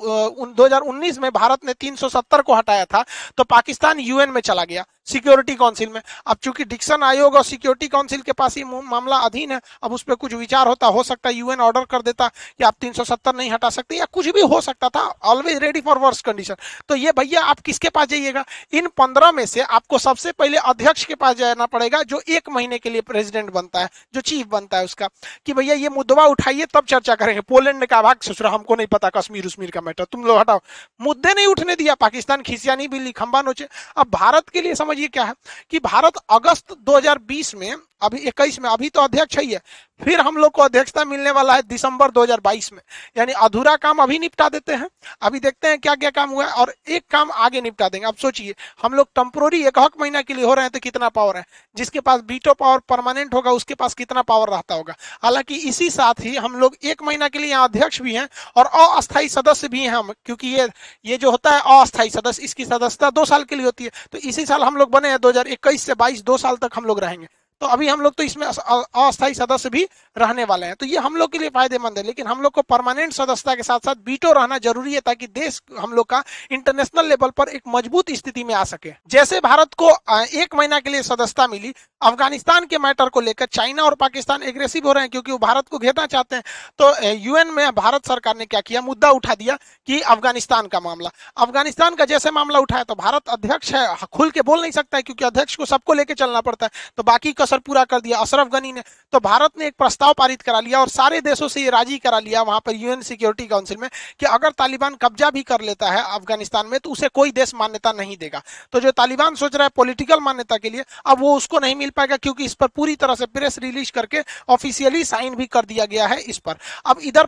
दो 0.48 0.66
हज़ार 0.66 0.81
उन्नीस 0.84 1.18
में 1.19 1.31
भारत 1.34 1.66
ने 1.66 1.74
तीन 1.75 1.96
सौ 1.96 2.10
सत्तर 2.12 2.42
को 2.42 2.56
हटाया 2.56 2.86
था 2.86 3.04
तो 3.38 3.44
पाकिस्तान 3.46 4.00
यूएन 4.02 4.30
में 4.30 4.42
चला 4.44 4.63
गया। 4.66 4.86
सिक्योरिटी 5.07 5.56
काउंसिल 5.56 5.90
में। 5.90 6.02
अब 6.28 6.38
चूँकि 6.44 6.63
डिक्सन 6.63 7.04
आयोग 7.04 7.36
और 7.36 7.44
सिक्योरिटी 7.44 7.88
काउंसिल 7.88 8.22
के 8.22 8.31
पास 8.31 8.56
ही 8.57 8.63
मामला 8.63 9.18
अधीन 9.18 9.52
है, 9.52 9.60
अब 9.84 9.94
उस 9.94 10.04
पर 10.04 10.16
कुछ 10.16 10.34
विचार 10.34 10.68
होता, 10.68 10.88
हो 10.88 11.04
सकता 11.04 11.30
है 11.30 11.36
यूएन 11.36 11.60
ऑर्डर 11.60 11.86
कर 11.86 12.02
देता 12.02 12.28
कि 12.28 12.63
आप 12.63 12.75
370 12.81 13.36
नहीं 13.36 13.52
हटा 13.52 13.69
सकते 13.69 13.96
या 13.96 14.06
कुछ 14.06 14.28
भी 14.28 14.42
हो 14.42 14.62
सकता 14.62 14.90
था 14.90 15.02
always 15.24 15.57
ready 15.57 15.81
for 15.81 15.98
worse 15.98 16.22
condition 16.22 16.56
तो 16.90 16.96
ये 16.96 17.12
भैया 17.12 17.42
आप 17.42 17.60
किसके 17.60 17.90
पास 17.90 18.07
जाइएगा? 18.07 18.44
इन 18.74 18.88
पंद्रह 18.88 19.31
में 19.31 19.46
से 19.46 19.62
आपको 19.62 19.98
सबसे 19.98 20.31
पहले 20.31 20.57
अध्यक्ष 20.57 21.06
के 21.06 21.16
पास 21.16 21.36
जाना 21.36 21.66
पड़ेगा, 21.66 22.02
जो 22.04 22.22
एक 22.30 22.50
महीने 22.50 22.78
के 22.78 22.90
लिए 22.90 23.02
प्रेसिडेंट 23.02 23.50
बनता 23.50 23.80
है, 23.80 23.90
जो 24.13 24.22
चीफ 24.22 24.48
बनता 24.48 24.78
है 24.78 24.84
उसका। 24.84 25.07
कि 25.46 25.54
भैया 25.54 25.75
ये 25.75 25.90
मुद्दा 25.90 26.25
उठाइए, 26.25 26.66
तब 26.66 26.86
चर्चा 26.86 27.16
करेंगे। 27.16 27.42
पोलैंड 27.42 27.80
ने 27.80 27.86
कहा 27.86 28.02
भाग 28.02 28.16
ससुरा 28.22 28.50
हमको 28.50 28.75
नहीं 28.75 28.88
पता, 28.88 29.10
कश्मीर 29.10 29.46
उश्मीर 29.46 29.72
का 29.72 29.81
मैटर 29.81 30.04
तुम 30.04 30.24
लोग 30.24 30.40
हटाओ। 30.40 30.60
मुद्दे 31.02 31.34
नहीं 31.34 31.48
उठने 31.48 31.75
दिया, 31.75 31.96
पाकिस्तान 31.96 32.42
खिसिया 32.42 32.75
नहीं 32.75 32.88
बिल्ली, 32.88 33.12
खंबा 33.12 33.42
नोचे। 33.42 33.68
अब 33.98 34.07
भारत 34.10 34.50
के 34.50 34.62
लिए 34.62 34.75
समझिए 34.95 35.07
क्या 35.07 35.24
है 35.24 35.33
कि 35.69 35.80
भारत 35.80 36.18
अगस्त 36.30 36.74
2020 36.86 37.53
में 37.56 37.75
अभी 38.01 38.19
21 38.19 38.59
में, 38.59 38.69
अभी 38.69 38.89
तो 38.89 39.01
अध्यक्ष 39.01 39.38
ही 39.39 39.51
है। 39.53 39.59
फिर 40.01 40.21
हम 40.21 40.38
लोग 40.38 40.51
को 40.51 40.62
अध्यक्षता 40.62 41.03
मिलने 41.06 41.31
वाला 41.31 41.53
है 41.56 41.62
दिसंबर 41.62 42.12
2022 42.12 42.71
में। 42.74 42.80
यानी 43.18 43.33
अधूरा 43.33 43.75
काम 43.75 43.97
अभी 43.97 44.18
निपटा 44.19 44.47
देते 44.50 44.74
हैं। 44.74 44.88
अभी 45.21 45.39
देखते 45.39 45.68
हैं 45.68 45.80
क्या 45.80 45.94
क्या 45.95 46.09
काम 46.09 46.30
हुआ 46.30 46.45
है 46.45 46.51
और 46.53 46.74
एक 46.88 47.03
काम 47.12 47.31
आगे 47.31 47.62
निपटा 47.62 47.89
देंगे। 47.89 48.07
अब 48.07 48.15
सोचिए, 48.15 48.56
हम 48.83 48.94
लोग 48.94 49.07
टेम्पोरी 49.15 49.62
एक 49.63 49.80
हक 49.80 49.94
महीना 50.01 50.21
के 50.21 50.33
लिए 50.33 50.45
हो 50.45 50.53
रहे 50.53 50.63
हैं 50.63 50.71
तो 50.71 50.80
कितना 50.80 51.09
पावर 51.09 51.38
है? 51.38 51.45
जिसके 51.75 52.00
पास 52.00 52.21
बीटो 52.21 52.53
पावर 52.53 52.80
परमानेंट 52.89 53.33
होगा, 53.33 53.51
उसके 53.51 53.74
पास 53.74 53.94
कितना 53.94 54.21
पावर 54.24 54.50
रहता 54.50 54.75
होगा? 54.75 54.95
हालाँकि 55.24 55.56
इसी 55.69 55.89
साथ 55.89 56.21
ही 56.21 56.36
हम 56.38 56.59
लोग 56.59 56.75
एक 56.83 57.03
महीना 57.03 57.27
के 57.27 57.39
लिए 57.39 57.50
यहाँ 57.50 57.68
अध्यक्ष 57.68 58.01
भी 58.01 58.15
हैं 58.15 58.27
और 58.57 58.65
अस्थायी 58.97 59.30
सदस्य 59.30 59.68
भी 59.68 59.81
हैं 59.81 59.89
हम, 59.89 60.13
क्योंकि 60.25 60.47
ये 60.50 60.68
ये 61.06 61.18
जो 61.18 61.31
होता 61.31 61.51
है 61.51 61.81
अस्थायी 61.81 62.09
सदस्य, 62.09 62.44
इसकी 62.44 62.65
सदस्यता 62.65 63.09
दो 63.12 63.25
साल 63.25 63.44
के 63.44 63.56
लिए 63.56 63.65
होती 63.65 63.83
है। 63.83 63.92
तो 64.12 64.18
इसी 64.19 64.45
साल 64.45 64.63
हम 64.63 64.77
लोग 64.77 64.92
बने 64.92 65.09
हैं 65.09 65.19
दो 65.21 65.30
हज़ार 65.30 65.47
इक्कीस 65.47 65.81
से 65.81 65.94
बाईस, 65.95 66.24
दो 66.24 66.38
साल 66.38 66.56
तक 66.57 66.71
हम 66.75 66.86
लोग 66.86 67.00
रहेंगे। 67.00 67.27
तो 67.62 67.68
अभी 67.68 67.88
हम 67.88 68.02
लोग 68.02 68.13
तो 68.13 68.24
इसमें 68.24 68.46
अस्थायी 68.48 69.34
सदस्य 69.34 69.69
भी 69.69 69.84
रहने 70.16 70.44
वाले 70.46 70.66
हैं। 70.66 70.75
तो 70.75 70.86
ये 70.86 70.98
हम 70.98 71.16
लोग 71.16 71.31
के 71.31 71.38
लिए 71.38 71.50
फ़ायदेमंद 71.50 71.98
है, 71.98 72.04
लेकिन 72.04 72.28
हम 72.28 72.42
लोग 72.42 72.52
को 72.54 72.62
परमानेंट 72.63 73.13
सदस्यता 73.13 73.56
के 73.56 73.63
साथ 73.63 73.80
साथ 73.80 73.96
बीटो 74.06 74.31
रहना 74.34 74.57
ज़रूरी 74.60 74.94
है, 74.94 75.00
ताकि 75.02 75.28
देश 75.30 75.62
हम 75.80 75.94
लोग 75.94 76.06
का 76.06 76.24
इंटरनेशनल 76.52 77.07
लेवल 77.07 77.30
पर 77.30 77.50
एक 77.50 77.62
मज़बूत 77.68 78.12
स्थिति 78.13 78.44
में 78.44 78.54
आ 78.56 78.63
सके। 78.66 78.94
जैसे 79.10 79.40
भारत 79.42 79.74
को 79.74 79.90
एक 80.36 80.56
महीना 80.56 80.80
के 80.80 80.90
लिए 80.90 81.02
सदस्यता 81.04 81.48
मिली, 81.48 81.74
अफ़गानिस्तान 82.02 82.66
के 82.66 82.78
मैटर 82.80 83.10
को 83.10 83.22
लेकर 83.22 83.46
चाइना 83.48 83.84
और 83.84 83.96
पाकिस्तान 83.96 84.44
एग्रेसिव 84.44 84.88
हो 84.88 84.94
रहे 84.94 85.04
हैं, 85.04 85.10
क्योंकि 85.12 85.31
वो 85.31 85.38
भारत 85.40 85.68
को 85.69 85.78
घेरना 85.78 86.06
चाहते 86.07 86.36
हैं। 86.36 86.44
तो 86.80 86.94
यूएन 87.06 87.54
में 87.54 87.72
भारत 87.75 88.07
सरकार 88.07 88.36
ने 88.38 88.46
क्या 88.46 88.62
किया? 88.62 88.81
मुद्दा 88.84 89.10
उठा 89.12 89.36
दिया 89.36 89.57
कि 89.88 90.00
अफ़गानिस्तान 90.02 90.68
का 90.68 90.80
मामला। 90.81 91.10
अफ़गानिस्तान 91.38 91.96
का 91.96 92.06
जैसे 92.06 92.31
मामला 92.31 92.60
उठाया 92.60 92.84
तो 92.84 92.96
भारत 92.96 93.30
अध्यक्ष 93.30 93.74
है, 93.74 93.88
खुल 94.07 94.30
के 94.30 94.42
बोल 94.44 94.62
नहीं 94.62 94.72
सकता 94.72 94.98
है, 94.98 95.04
क्योंकि 95.04 95.25
अध्यक्ष 95.25 95.56
को 95.56 95.66
सबको 95.68 95.94
लेकर 95.94 96.13
चलना 96.16 96.42
पड़ता 96.42 96.66
है। 96.66 96.72
तो 96.98 97.04
बाकी 97.06 97.31
कसर 97.45 97.59
पूरा 97.62 97.83
कर 97.86 98.01
दिया। 98.01 98.19
अशरफ 98.19 98.47
गनी 98.50 98.71
ने। 98.74 98.83
तो 99.13 99.19
भारत 99.21 99.51
ने 99.59 99.68
एक 99.68 99.74
प्रस्ताव 99.77 100.13
पारित 100.15 100.42
करा 100.42 100.59
लिया 100.62 100.80
और 100.80 100.89
सारे 100.89 101.19
देशों 101.21 101.47
से 101.47 101.62
ये 101.62 101.69
राज़ी 101.71 101.97
करा 102.00 102.19
लिया 102.21 102.42
वहाँ 102.44 102.59
पर 102.65 102.75
यूएन 102.75 103.01
सिक्योरिटी 103.03 103.45
काउंसिल 103.47 103.77
में 103.77 103.89
कि 104.19 104.25
अगर 104.27 104.51
तालिबान 104.53 104.95
कब्जा 105.01 105.30
भी 105.31 105.44
कर 105.45 105.62
लेता 105.63 105.92
है 105.92 106.01
अफ़गानिस्तान 106.06 106.68
में 106.68 106.80
तो 106.80 106.89
उसे 106.89 107.07
कोई 107.09 107.31
देश 107.33 107.53
मान्यता 107.56 107.92
नहीं 107.94 108.18
देगा। 108.18 108.42
तो 108.74 108.80
जो 108.80 108.92
तालिबान 108.94 109.36
सोच 109.36 109.56
रहा 109.56 109.63
है 109.63 109.71
पॉलिटिकल 109.75 110.19
मान्यता 110.21 110.57
के 110.57 110.69
लिए, 110.69 110.83
अब 111.06 111.19
वो 111.19 111.36
उसको 111.38 111.59
नहीं 111.59 111.75
मिल 111.75 111.89
पाएगा 111.92 112.18
क्योंकि 112.18 112.45
इस 112.45 112.53
पर 112.56 112.68
पूरी 112.69 112.95
तरह 112.95 113.15
से 113.15 113.25
प्रेस 113.27 113.57
रिलीज़ 113.59 113.92
करके 113.92 114.24
ऑफिशियली 114.50 115.03
साइन 115.06 115.36
भी 115.36 115.45
कर 115.47 115.65
दिया 115.65 115.86
गया 115.86 116.07
है 116.07 116.19
इस 116.24 116.38
पर। 116.39 116.57
अब 116.86 117.00
इधर 117.03 117.27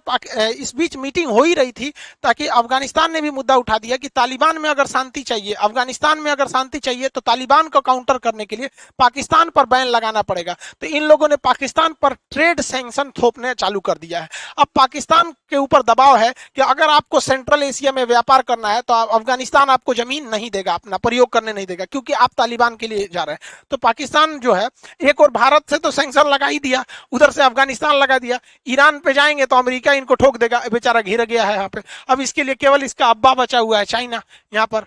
इस 0.57 0.75
बीच 0.75 0.97
मीटिंग 0.97 1.29
हो 1.29 1.43
ही 1.43 1.53
रही 1.53 1.71
थी 1.73 1.89
ताकि 2.23 2.47
अफ़गानिस्तान 2.49 3.11
ने 3.13 3.21
भी 3.21 3.31
मुद्दा 3.31 3.55
उठा 3.57 3.77
दिया 3.77 3.97
कि 3.97 4.07
तालिबान 4.11 4.61
में 4.61 4.69
अगर 4.69 4.87
शांति 4.87 5.21
चाहिए, 5.23 5.53
अफ़गानिस्तान 5.53 6.19
में 6.19 6.31
अगर 6.31 6.47
शांति 6.47 6.79
चाहिए 6.79 7.07
तो 7.09 7.21
तालिबान 7.23 7.67
को 7.69 7.81
काउंटर 7.81 8.17
करने 8.19 8.45
के 8.45 8.55
लिए 8.55 8.69
पाकिस्तान 8.99 9.49
पर 9.49 9.65
बैन 9.67 9.87
लगाना 10.07 10.21
पड़ेगा। 10.23 10.55
तो 10.81 10.87
इन 10.87 11.03
लोगों 11.03 11.27
ने 11.29 11.35
पाकिस्तान 11.37 11.93
पर 12.01 12.13
ट्रेड 12.31 12.61
सैंक्शन 12.61 13.11
थोपने 13.21 13.53
चालू 13.55 13.79
कर 13.81 13.97
दिया 13.97 14.19
है। 14.19 14.29
अब 14.57 14.67
पाकिस्तान 14.75 15.31
के 15.49 15.55
ऊपर 15.57 15.81
दबाव 15.83 16.17
है 16.17 16.31
कि 16.55 16.61
अगर 16.61 16.89
आपको 16.89 17.19
सेंट्रल 17.19 17.63
एशिया 17.63 17.91
में 17.91 18.03
व्यापार 18.05 18.41
करना 18.43 18.69
है 18.69 18.81
तो 18.81 18.93
अफ़गानिस्तान 18.93 19.69
आपको 19.69 19.93
ज़मीन 19.93 20.27
नहीं 20.29 20.49
देगा, 20.51 20.73
अपना 20.73 20.97
प्रयोग 20.99 21.29
करने 21.29 21.53
नहीं 21.53 21.65
देगा, 21.65 21.85
क्योंकि 21.85 22.13
आप 22.15 22.31
तालिबान 22.37 22.75
के 22.75 22.87
लिए 22.87 23.07
जा 23.13 23.23
रहे 23.23 23.33
हैं। 23.33 23.65
तो 23.71 23.77
पाकिस्तान 23.79 24.37
जो 24.39 24.53
है, 24.53 24.67
एक 25.01 25.21
और 25.21 25.31
भारत 25.31 25.69
से 25.69 25.77
तो 25.77 25.91
सैंक्शन 25.91 26.29
लगा 26.29 26.47
ही 26.47 26.59
दिया, 26.59 26.83
उधर 27.11 27.31
से 27.31 27.43
अफ़गानिस्तान 27.43 27.95
लगा 27.95 28.19
दिया। 28.19 28.39
ईरान 28.67 28.99
पे 28.99 29.13
जाएँगे 29.13 29.45
तो 29.45 29.55
अमेरिका 29.57 29.93
इनको 29.93 30.15
ठोक 30.15 30.37
देगा 30.37 30.61
बेचारा 30.71 31.01
घिर 31.01 31.23
गया 31.23 31.45
है 31.45 31.55
यहाँ 31.55 31.69
पे। 31.69 31.81
अब 32.09 32.21
इसके 32.21 32.43
लिए 32.43 32.55
केवल 32.57 32.83
इसका 32.83 33.09
अब्बा 33.09 33.33
बचा 33.35 33.59
हुआ 33.59 33.79
है, 33.79 33.85
चाइना, 33.85 34.21
यहाँ 34.53 34.67
पर। 34.67 34.85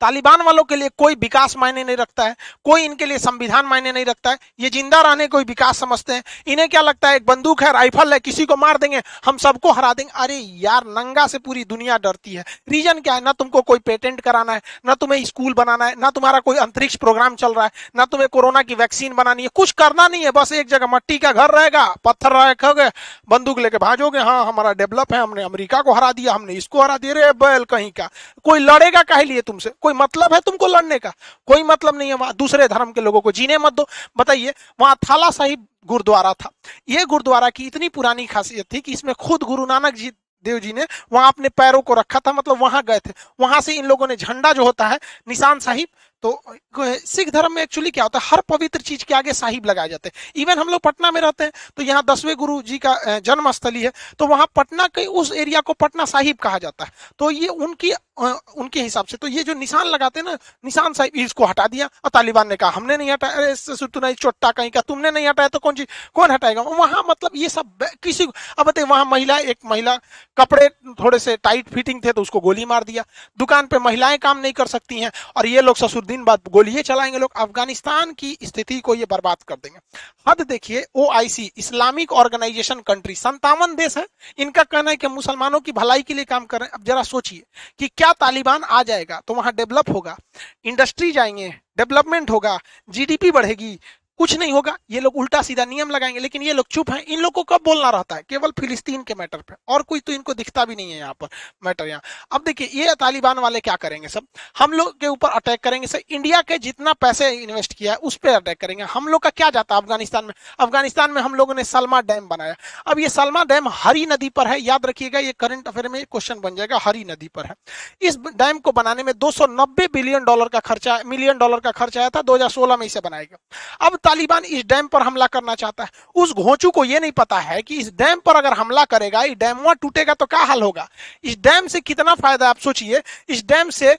तालिबान 0.00 0.42
वालों 0.42 0.64
के 0.64 0.76
लिए 0.76 0.88
कोई 0.98 1.14
विकास 1.16 1.56
मायने 1.56 1.84
नहीं 1.84 1.96
रखता 1.96 2.24
है, 2.24 2.34
कोई 2.64 2.84
इनके 2.84 3.06
लिए 3.06 3.18
संविधान 3.18 3.66
मायने 3.66 3.92
नहीं 3.92 4.04
रखता 4.04 4.30
है, 4.30 4.38
ये 4.60 4.70
ज़िंदा 4.70 5.00
रहने 5.00 5.26
कोई 5.26 5.44
विकास 5.44 5.78
समझते 5.78 6.12
हैं। 6.12 6.22
इन्हें 6.46 6.68
क्या 6.68 6.80
लगता 6.80 7.08
है, 7.08 7.16
एक 7.16 7.26
बंदूक 7.26 7.62
है, 7.62 7.72
राइफल 7.72 8.12
है, 8.12 8.18
किसी 8.20 8.46
को 8.46 8.56
मार 8.56 8.78
देंगे, 8.78 9.02
हम 9.26 9.36
सबको 9.38 9.72
हरा 9.72 9.92
देंगे। 9.92 10.12
अरे 10.16 10.36
यार, 10.60 10.84
नंगा 10.88 11.26
से 11.26 11.38
पूरी 11.38 11.64
दुनिया 11.64 11.98
डरती 11.98 12.34
है। 12.34 12.44
रीजन 12.68 13.00
क्या 13.00 13.14
है? 13.14 13.24
ना 13.24 13.32
तुमको 13.34 13.62
कोई 13.62 13.78
पेटेंट 13.78 14.20
कराना 14.20 14.52
है, 14.52 14.60
ना 14.86 14.94
तुम्हें 14.94 15.24
स्कूल 15.24 15.54
बनाना 15.54 15.86
है, 15.86 15.94
ना 15.98 16.10
तुम्हारा 16.10 16.40
कोई 16.40 16.56
अंतरिक्ष 16.58 16.96
प्रोग्राम 16.96 17.34
चल 17.36 17.54
रहा 17.54 17.64
है, 17.64 17.70
ना 17.96 18.04
तुम्हें 18.04 18.28
कोरोना 18.28 18.62
की 18.62 18.74
वैक्सीन 18.74 19.14
बनानी 19.14 19.42
है। 19.42 19.48
कुछ 19.54 19.72
करना 19.74 20.08
नहीं 20.08 20.24
है, 20.24 20.30
बस 20.30 20.52
एक 20.52 20.68
जगह 20.68 20.86
मट्टी 20.86 21.18
का 21.18 21.32
घर 21.32 21.50
रहेगा, 21.50 21.86
पत्थर 22.04 22.32
रखोगे, 22.32 22.88
बंदूक 23.28 23.58
लेके 23.58 23.78
भाजोगे 23.78 24.18
हाँ 24.20 24.44
हमारा 24.46 24.72
डेवलप 24.74 25.12
है, 25.12 25.20
हमने 25.20 25.42
अमेरिका 25.42 25.80
को 25.82 25.92
हरा 25.92 26.12
दिया, 26.12 26.34
हमने 26.34 26.52
इसको 26.54 26.82
हरा 26.82 26.96
दिया। 26.98 27.12
रे 27.14 27.32
बैल 27.34 27.64
कहीं 27.66 27.90
का, 27.90 28.08
कोई 28.44 28.58
लड़ेगा 28.60 29.02
कह 29.04 29.22
लिए 29.22 29.40
तुमसे? 29.42 29.70
कोई 29.80 29.92
मतलब 29.92 30.34
है 30.34 30.40
तुमको 30.40 30.66
लड़ने 30.66 30.98
का? 30.98 31.12
कोई 31.46 31.62
मतलब 31.62 31.96
नहीं 31.96 32.08
है 32.08 32.14
वहाँ। 32.14 32.34
दूसरे 32.34 32.68
धर्म 32.68 32.92
के 32.92 33.00
लोगों 33.00 33.20
को 33.20 33.32
जीने 33.32 33.58
मत 33.58 33.72
दो। 33.72 33.88
बताइए, 34.18 34.54
वहाँ 34.80 34.96
थाला 35.10 35.30
साहिब 35.30 35.66
गुरुद्वारा 35.86 36.32
था। 36.32 36.50
ये 36.88 37.04
गुरुद्वारा 37.04 37.50
की 37.50 37.66
इतनी 37.66 37.88
पुरानी 37.88 38.26
खासियत 38.26 38.66
थी 38.72 38.80
कि 38.80 38.92
इसमें 38.92 39.14
खुद 39.14 39.42
गुरु 39.42 39.66
नानक 39.66 39.94
जी, 39.94 40.10
देव 40.44 40.58
जी 40.58 40.72
ने 40.72 40.86
वहाँ 41.12 41.28
अपने 41.28 41.48
पैरों 41.48 41.80
को 41.80 41.94
रखा 41.94 42.18
था। 42.18 42.32
मतलब 42.32 42.62
वहाँ 42.62 42.82
गए 42.82 42.98
थे। 42.98 43.12
वहाँ 43.40 43.60
से 43.60 43.74
इन 43.74 43.86
लोगों 43.86 44.08
ने 44.08 44.16
झंडा 44.16 44.52
जो 44.52 44.64
होता 44.64 44.86
है, 44.88 44.98
निशान 45.28 45.58
साहिब 45.58 45.88
तो 46.26 46.96
सिख 47.06 47.30
धर्म 47.30 47.52
में 47.52 47.62
एक्चुअली 47.62 47.90
क्या 47.90 48.04
होता 48.04 48.18
है, 48.18 48.26
हर 48.26 48.40
पवित्र 48.48 48.80
चीज़ 48.82 49.04
के 49.04 49.14
आगे 49.14 49.32
साहिब 49.34 49.66
लगाए 49.66 49.88
जाते 49.88 50.08
हैं। 50.08 50.42
इवन 50.42 50.58
हम 50.58 50.68
लोग 50.68 50.80
पटना 50.82 51.10
में 51.10 51.20
रहते 51.20 51.44
हैं 51.44 51.52
तो 51.76 51.82
यहाँ 51.82 52.04
दसवें 52.04 52.34
गुरु 52.36 52.60
जी 52.62 52.78
का 52.78 53.18
जन्म 53.20 53.50
स्थली 53.52 53.82
है 53.82 53.92
तो 54.18 54.26
वहाँ 54.26 54.46
पटना 54.56 54.86
के 54.88 55.04
उस 55.14 55.32
एरिया 55.34 55.60
को 55.60 55.72
पटना 55.74 56.04
साहिब 56.06 56.36
कहा 56.38 56.58
जाता 56.58 56.84
है। 56.84 56.90
तो 57.18 57.30
ये 57.30 57.48
उनकी 57.48 57.92
उनके 58.18 58.80
हिसाब 58.80 59.06
से 59.06 59.16
तो 59.16 59.28
ये 59.28 59.42
जो 59.44 59.54
निशान 59.54 59.86
लगाते 59.86 60.20
हैं 60.20 60.26
ना, 60.26 60.36
निशान 60.64 60.92
साहिब, 60.92 61.16
इसको 61.16 61.44
हटा 61.46 61.66
दिया। 61.66 61.86
और 62.04 62.10
तालिबान 62.10 62.48
ने 62.48 62.56
कहा, 62.56 62.70
हमने 62.70 62.96
नहीं 62.96 63.10
हटाया, 63.10 63.32
अरे 63.34 63.86
तू 63.86 64.00
नहीं 64.00 64.14
चोट्टा 64.14 64.50
कहीं 64.52 64.70
का, 64.70 64.80
तुमने 64.82 65.10
नहीं 65.10 65.26
हटाया 65.28 65.48
तो 65.48 65.58
कौन 65.58 65.74
चीज़ 65.74 65.86
कौन 66.14 66.30
हटाएगा? 66.30 66.62
वहाँ 66.62 67.02
मतलब 67.08 67.30
ये 67.36 67.48
सब 67.48 67.84
किसी 68.02 68.24
अब 68.24 68.66
बताइए, 68.66 68.86
वहाँ 68.86 69.04
महिला, 69.04 69.36
एक 69.38 69.58
महिला 69.66 69.96
कपड़े 70.36 70.68
थोड़े 71.00 71.18
से 71.18 71.36
टाइट 71.38 71.68
फिटिंग 71.68 72.00
थे 72.04 72.12
तो 72.12 72.22
उसको 72.22 72.40
गोली 72.40 72.64
मार 72.64 72.84
दिया। 72.84 73.04
दुकान 73.38 73.66
पे 73.66 73.78
महिलाएँ 73.80 74.18
काम 74.18 74.38
नहीं 74.38 74.52
कर 74.54 74.66
सकती 74.68 75.00
हैं, 75.00 75.10
और 75.36 75.46
ये 75.46 75.60
लोग 75.60 75.76
ससुरदीन 75.76 76.15
बाद 76.24 76.40
गोलियाँ 76.48 76.82
चलाएँगे 76.82 77.18
लोग, 77.18 77.32
अफ़गानिस्तान 77.36 78.12
की 78.12 78.36
स्थिति 78.42 78.78
को 78.80 78.94
ये 78.94 79.04
बर्बाद 79.04 79.42
कर 79.42 79.54
देंगे। 79.54 79.78
हद 80.26 80.40
देखिए 80.42 80.84
ओआईसी 80.94 81.50
इस्लामिक 81.56 82.12
ऑर्गेनाइजेशन 82.14 82.80
कंट्री 82.80 83.14
संतावन 83.14 83.74
देश 83.74 83.96
है। 83.98 84.06
इनका 84.38 84.62
कहना 84.64 84.90
है 84.90 84.96
कि 84.96 85.08
मुसलमानों 85.08 85.60
की 85.60 85.72
भलाई 85.72 86.02
के 86.02 86.14
लिए 86.14 86.24
काम 86.24 86.44
कर 86.44 86.60
रहे 86.60 86.66
हैं। 86.66 86.72
अब 86.72 86.84
जरा 86.84 87.02
सोचिए 87.04 87.42
कि 87.78 87.88
क्या 87.88 88.12
तालिबान 88.14 88.64
आ 88.64 88.82
जाएगा 88.82 89.20
तो 89.26 89.34
वहाँ 89.34 89.52
डेवलप 89.54 89.90
होगा, 89.90 90.16
इंडस्ट्री 90.64 91.12
जाएँगे, 91.12 91.48
डेवलपमेंट 91.78 92.30
होगा 92.30 92.58
जीडीपी 92.88 93.30
बढ़ेगी 93.30 93.78
कुछ 94.20 94.36
नहीं 94.38 94.52
होगा। 94.52 94.76
ये 94.90 95.00
लोग 95.00 95.16
उल्टा 95.16 95.40
सीधा 95.42 95.64
नियम 95.64 95.90
लगाएँगे, 95.90 96.20
लेकिन 96.20 96.42
ये 96.42 96.52
लोग 96.52 96.66
चुप 96.70 96.90
हैं। 96.90 97.02
इन 97.04 97.20
लोगों 97.20 97.42
को 97.42 97.54
कब 97.54 97.64
बोलना 97.64 97.90
रहता 97.90 98.16
है? 98.16 98.22
केवल 98.28 98.50
फिलिस्तीन 98.60 99.02
के 99.02 99.14
मैटर 99.14 99.38
पे। 99.38 99.54
और 99.68 99.82
कोई 99.82 100.00
तो 100.00 100.12
इनको 100.12 100.34
दिखता 100.34 100.64
भी 100.64 100.76
नहीं 100.76 100.90
है 100.90 100.98
यहाँ 100.98 101.14
पर 101.20 101.28
मैटर 101.64 101.86
यहाँ। 101.86 102.00
अब 102.32 102.44
देखिए, 102.46 102.70
ये 102.74 102.94
तालिबान 102.94 103.38
वाले 103.38 103.60
क्या 103.60 103.76
करेंगे 103.76 104.08
सब? 104.08 104.26
हम 104.58 104.72
लोग 104.72 105.00
के 105.00 105.06
ऊपर 105.06 105.28
अटैक 105.30 105.60
करेंगे 105.60 105.86
सर 105.86 106.02
इंडिया 106.10 106.40
के 106.42 106.58
जितना 106.58 106.92
पैसे 106.92 107.30
इन्वेस्ट 107.32 107.74
किया 107.74 107.92
है, 107.92 107.98
उस 107.98 108.16
पर 108.16 108.28
अटैक 108.28 108.60
करेंगे। 108.60 108.84
हम 108.84 109.08
लोग 109.08 109.22
का 109.22 109.30
क्या 109.30 109.50
जाता 109.50 109.74
है 109.74 109.80
अफ़गानिस्तान 109.80 110.24
में? 110.24 110.32
अफ़गानिस्तान 110.58 111.10
में 111.10 111.20
हम 111.22 111.34
लोगों 111.34 111.54
ने 111.54 111.64
सलमा 111.64 112.00
डैम 112.00 112.28
बनाया। 112.28 112.54
अब 112.86 112.98
ये 112.98 113.08
सलमा 113.08 113.44
डैम 113.44 113.68
हरी 113.68 114.06
नदी 114.06 114.28
पर 114.28 114.48
है। 114.48 114.60
याद 114.60 114.86
रखिएगा, 114.86 115.18
ये 115.18 115.32
करंट 115.32 115.68
अफेयर 115.68 115.88
में 115.88 116.04
क्वेश्चन 116.04 116.40
बन 116.40 116.56
जाएगा, 116.56 116.78
हरी 116.82 117.04
नदी 117.04 117.28
पर 117.28 117.46
है। 117.46 117.54
इस 118.02 118.16
डैम 118.16 118.58
को 118.58 118.72
बनाने 118.72 119.02
में 119.02 119.12
दो 119.18 119.30
सौ 119.30 119.46
नब्बे 119.50 119.86
बिलियन 119.92 120.24
डॉलर 120.24 120.48
का 120.48 120.60
खर्चा, 120.60 120.98
मिलियन 121.06 121.38
डॉलर 121.38 121.60
का 121.60 121.70
खर्चा 121.70 122.00
आया 122.00 122.10
था, 122.10 122.22
दो 122.22 122.34
हज़ार 122.34 122.50
सोलह 122.50 122.76
में 122.76 122.86
इसे 122.86 123.00
बनाया 123.00 123.22
गया। 123.22 123.86
अब 123.86 123.98
तालिबान 124.06 124.44
इस 124.44 124.64
डैम 124.64 124.86
पर 124.86 125.02
हमला 125.02 125.26
करना 125.26 125.54
चाहता 125.54 125.84
है। 125.84 125.90
उस 126.14 126.32
घोंचू 126.32 126.70
को 126.70 126.84
यह 126.84 127.00
नहीं 127.00 127.12
पता 127.12 127.38
है 127.38 127.62
कि 127.62 127.76
इस 127.76 127.92
डैम 127.92 128.20
पर 128.20 128.36
अगर 128.36 128.52
हमला 128.52 128.84
करेगा, 128.84 129.22
इस 129.22 129.34
डैम 129.34 129.56
वहाँ 129.56 129.74
टूटेगा 129.74 130.14
तो 130.14 130.26
क्या 130.26 130.40
हाल 130.40 130.62
होगा? 130.62 130.88
इस 131.24 131.38
डैम 131.38 131.66
से 131.66 131.80
कितना 131.80 132.14
फ़ायदा 132.14 132.48
आप 132.48 132.58
सोचिए, 132.58 133.02
इस 133.28 133.44
डैम 133.46 133.70
से 133.70 133.96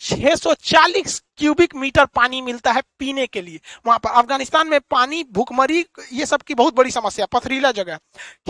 640 0.00 1.22
क्यूबिक 1.38 1.74
मीटर 1.74 2.04
पानी 2.04 2.40
मिलता 2.42 2.72
है 2.72 2.82
पीने 2.98 3.26
के 3.26 3.42
लिए। 3.42 3.60
वहाँ 3.86 3.98
पर 3.98 4.10
अफ़गानिस्तान 4.10 4.68
में 4.68 4.80
पानी, 4.80 5.24
भूखमरी, 5.32 5.84
ये 6.12 6.26
सब 6.26 6.42
की 6.42 6.54
बहुत 6.54 6.74
बड़ी 6.74 6.90
समस्या, 6.90 7.26
पथरीला 7.26 7.72
जगह। 7.72 7.96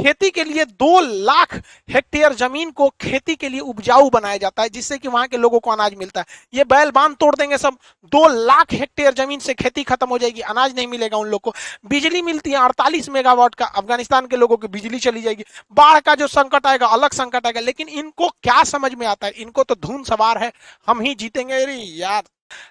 खेती 0.03 0.31
के 0.31 0.45
लिए 0.45 0.65
दो 0.65 1.01
लाख 1.01 1.55
हेक्टेयर 1.91 2.35
ज़मीन 2.35 2.71
को 2.71 2.89
खेती 3.01 3.37
के 3.37 3.49
लिए 3.49 3.61
उपजाऊ 3.61 4.11
बनाया 4.11 4.37
जाता 4.37 4.63
है, 4.63 4.69
जिससे 4.69 4.99
कि 4.99 5.09
वहाँ 5.09 5.27
के 5.27 5.37
लोगों 5.37 5.61
को 5.61 5.71
अनाज 5.71 5.95
मिलता 5.95 6.21
है। 6.21 6.27
ये 6.55 6.65
बैल 6.65 6.91
बाँध 6.91 7.17
तोड़ 7.17 7.35
देंगे 7.37 7.59
सब। 7.59 7.77
दो 8.05 8.27
लाख 8.29 8.73
हेक्टेयर 8.73 9.15
ज़मीन 9.15 9.39
से 9.39 9.55
खेती 9.55 9.83
खत्म 9.83 10.09
हो 10.09 10.19
जाएगी, 10.19 10.41
अनाज 10.41 10.75
नहीं 10.77 10.87
मिलेगा 10.87 11.17
उन 11.17 11.29
लोग 11.29 11.41
को। 11.41 11.55
बिजली 11.87 12.23
मिलती 12.23 12.51
है, 12.51 12.57
अड़तालीस 12.57 13.09
मेगावाट 13.09 13.55
का, 13.55 13.65
अफ़गानिस्तान 13.65 14.27
के 14.27 14.37
लोगों 14.37 14.57
की 14.57 14.69
बिजली 14.69 14.99
चली 14.99 15.23
जाएगी। 15.23 15.45
बाढ़ 15.73 16.01
का 16.01 16.15
जो 16.15 16.27
संकट 16.27 16.67
आएगा, 16.67 16.87
अलग 16.87 17.13
संकट 17.13 17.47
आएगा, 17.47 17.61
लेकिन 17.61 17.89
इनको 17.89 18.29
क्या 18.29 18.63
समझ 18.65 18.95
में 18.95 19.07
आता 19.07 19.27
है? 19.27 19.33
इनको 19.33 19.63
तो 19.63 19.75
धुन 19.75 20.03
सवार 20.05 20.39
है, 20.39 20.53
हम 20.87 21.01
ही 21.01 21.15
जीतेंगे। 21.15 21.63
अरे 21.63 21.75
यार 21.75 22.23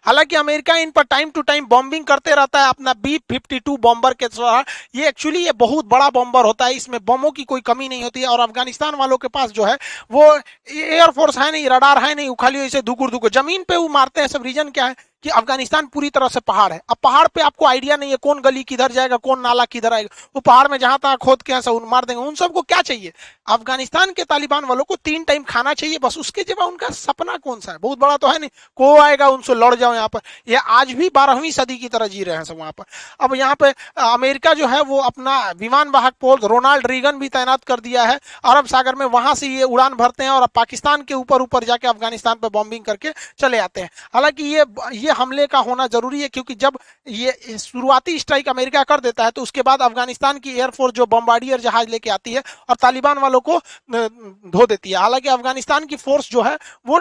हालाँकि 0.06 0.36
अमेरिका 0.36 0.76
इन 0.78 0.92
पर 0.92 1.04
टाइम 1.06 1.30
टू 1.30 1.42
टाइम 1.42 1.66
बॉम्बिंग 1.68 2.06
करते 2.06 2.36
रहता 2.36 2.62
है, 2.62 2.70
अपना 2.70 2.94
बी 2.96 3.18
फिफ्टी 3.30 3.60
टू 3.60 3.78
बॉम्बर 3.80 4.14
के 4.14 4.28
द्वारा 4.28 4.64
ये 4.96 5.08
एक्चुअली 5.08 5.44
ये 5.46 5.52
बहुत 5.58 5.86
बड़ा 5.88 6.10
बॉम्बर 6.10 6.46
होता 6.46 6.66
है, 6.66 6.74
इसमें 6.74 7.00
बमों 7.06 7.32
की 7.32 7.44
कोई 7.44 7.62
कमी 7.62 7.90
नहीं 7.90 8.04
होती 8.04 8.22
है 8.22 8.28
और 8.28 8.40
अफ़गानिस्तान 8.40 8.96
वालों 8.96 9.18
के 9.18 9.28
पास 9.30 9.52
जो 9.52 9.64
है, 9.64 9.78
वो 10.12 10.24
एयरफोर्स 10.70 11.38
है 11.38 11.52
नहीं 11.52 11.70
रडार 11.70 12.04
है 12.04 12.14
नहीं, 12.16 12.30
उखाली 12.30 12.66
इसे 12.66 12.82
धुकुर 12.82 13.12
दुकुर 13.12 13.32
ज़मीन 13.32 13.64
पे 13.68 13.76
वो 13.78 13.88
मारते 13.90 14.22
हैं, 14.22 14.28
सब 14.28 14.44
रीजन 14.44 14.70
क्या 14.70 14.86
है? 14.86 14.96
कि 15.24 15.30
अफ़गानिस्तान 15.30 15.86
पूरी 15.86 16.10
तरह 16.10 16.28
से 16.28 16.40
पहाड़ 16.40 16.72
है। 16.74 16.80
अब 16.90 16.98
पहाड़ 17.04 17.28
पे 17.28 17.42
आपको 17.42 17.66
आइडिया 17.66 17.96
नहीं 17.98 18.12
है 18.12 18.18
कौन 18.18 18.42
गली 18.42 18.64
किधर 18.64 18.92
जाएगा, 18.92 19.18
कौन 19.18 19.40
नाला 19.40 19.66
किधर 19.66 19.94
आएगा। 19.94 20.16
वो 20.36 20.42
पहाड़ 20.42 20.68
में 20.68 20.78
जहाँ 20.78 20.98
तक 20.98 21.18
खोद 21.18 21.42
के 21.42 21.54
ऐसा 21.54 21.72
मार 21.72 22.06
देंगे। 22.06 22.24
उन 22.24 22.36
सबको 22.36 22.62
क्या 22.62 22.82
चाहिए? 22.82 23.14
अफ़गानिस्तान 23.48 24.12
के 24.12 24.24
तालिबान 24.24 24.66
वालों 24.66 24.84
को 24.84 24.96
तीन 24.96 25.24
टाइम 25.24 25.44
खाना 25.44 25.74
चाहिए, 25.74 25.98
बस 25.98 26.18
उसके 26.18 26.44
जब 26.44 26.62
उनका 26.64 26.90
सपना 26.90 27.36
कौन 27.38 27.60
सा 27.60 27.72
है? 27.72 27.78
बहुत 27.78 28.00
बड़ा 28.00 28.18
तो 28.18 28.28
है 28.28 28.40
नहीं। 28.40 28.50
को 28.78 28.96
आएगा 29.00 29.28
उनसे 29.28 29.56
लड़ 29.56 29.74
जाओ 29.76 29.94
यहाँ 29.94 30.08
पर। 30.08 30.20
ये 30.48 30.56
आज 30.56 30.92
भी 30.92 31.10
बारहवीं 31.10 31.52
सदी 31.52 31.78
की 31.78 31.88
तरह 31.88 32.08
जी 32.08 32.24
रहे 32.24 32.36
हैं 32.36 32.44
सब 32.44 32.58
वहाँ 32.58 32.72
पर। 32.72 32.84
अब 33.20 33.36
यहाँ 33.36 33.56
पे 33.56 33.74
अमेरिका 34.02 34.54
जो 34.54 34.68
है 34.68 34.82
वो 34.82 35.00
अपना 35.00 35.40
विमान 35.58 35.90
वाहक 35.90 36.14
पोल, 36.22 36.40
रोनाल्ड 36.40 36.88
रीगन 36.88 37.20
भी 37.20 37.30
तैनात 37.30 37.64
कर 37.64 37.80
दिया 37.80 38.04
है। 38.04 38.20
अरब 38.46 38.66
सागर 38.66 38.96
में 38.96 39.06
वहाँ 39.08 39.36
से 39.36 39.48
ये 39.48 39.64
उड़ान 39.64 39.94
भरते 39.94 40.24
हैं 40.24 40.32
और 40.32 40.48
पाकिस्तान 40.56 41.02
के 41.02 41.14
ऊपर 41.14 41.42
ऊपर 41.42 41.64
जाके 41.64 41.88
अफ़गानिस्तान 41.88 42.36
पर 42.36 42.50
बॉम्बिंग 42.50 42.84
करके 42.86 43.12
चले 43.40 43.58
आते 43.58 43.82
हैं। 43.82 43.90
हालाँकि 44.14 44.44
ये 44.46 44.66
ये 44.94 45.07
हमले 45.12 45.46
का 45.48 45.60
होना 45.60 45.88
ज़रूरी 45.88 46.22
है, 46.22 46.28
क्योंकि 46.30 46.56
जब 46.56 46.78
ये 47.08 47.58
शुरुआती 47.60 48.18
स्ट्राइक 48.20 48.50
अमेरिका 48.50 48.84
कर 48.86 49.00
देता 49.00 49.26
है 49.26 49.32
तो 49.32 49.42
उसके 49.42 49.62
बाद 49.62 49.82
अफ़गानिस्तान 49.82 50.40
की 50.40 50.52
एयरफोर्स 50.52 50.94
जो 50.94 51.06
बम्बार्डियर 51.08 51.60
जहाज़ 51.62 51.90
लेके 51.90 52.10
आती 52.10 52.34
है 52.34 52.44
और 52.70 52.76
तालिबान 52.78 53.18
वालों 53.18 53.40
को 53.42 53.58
धो 54.50 54.66
देती 54.66 54.92
है। 54.92 54.98
हालाँकि 54.98 55.30
अफ़गानिस्तान 55.30 55.86
की 55.86 55.96
फोर्स 55.98 56.30
जो 56.32 56.42
है, 56.42 56.58
वो 56.88 57.00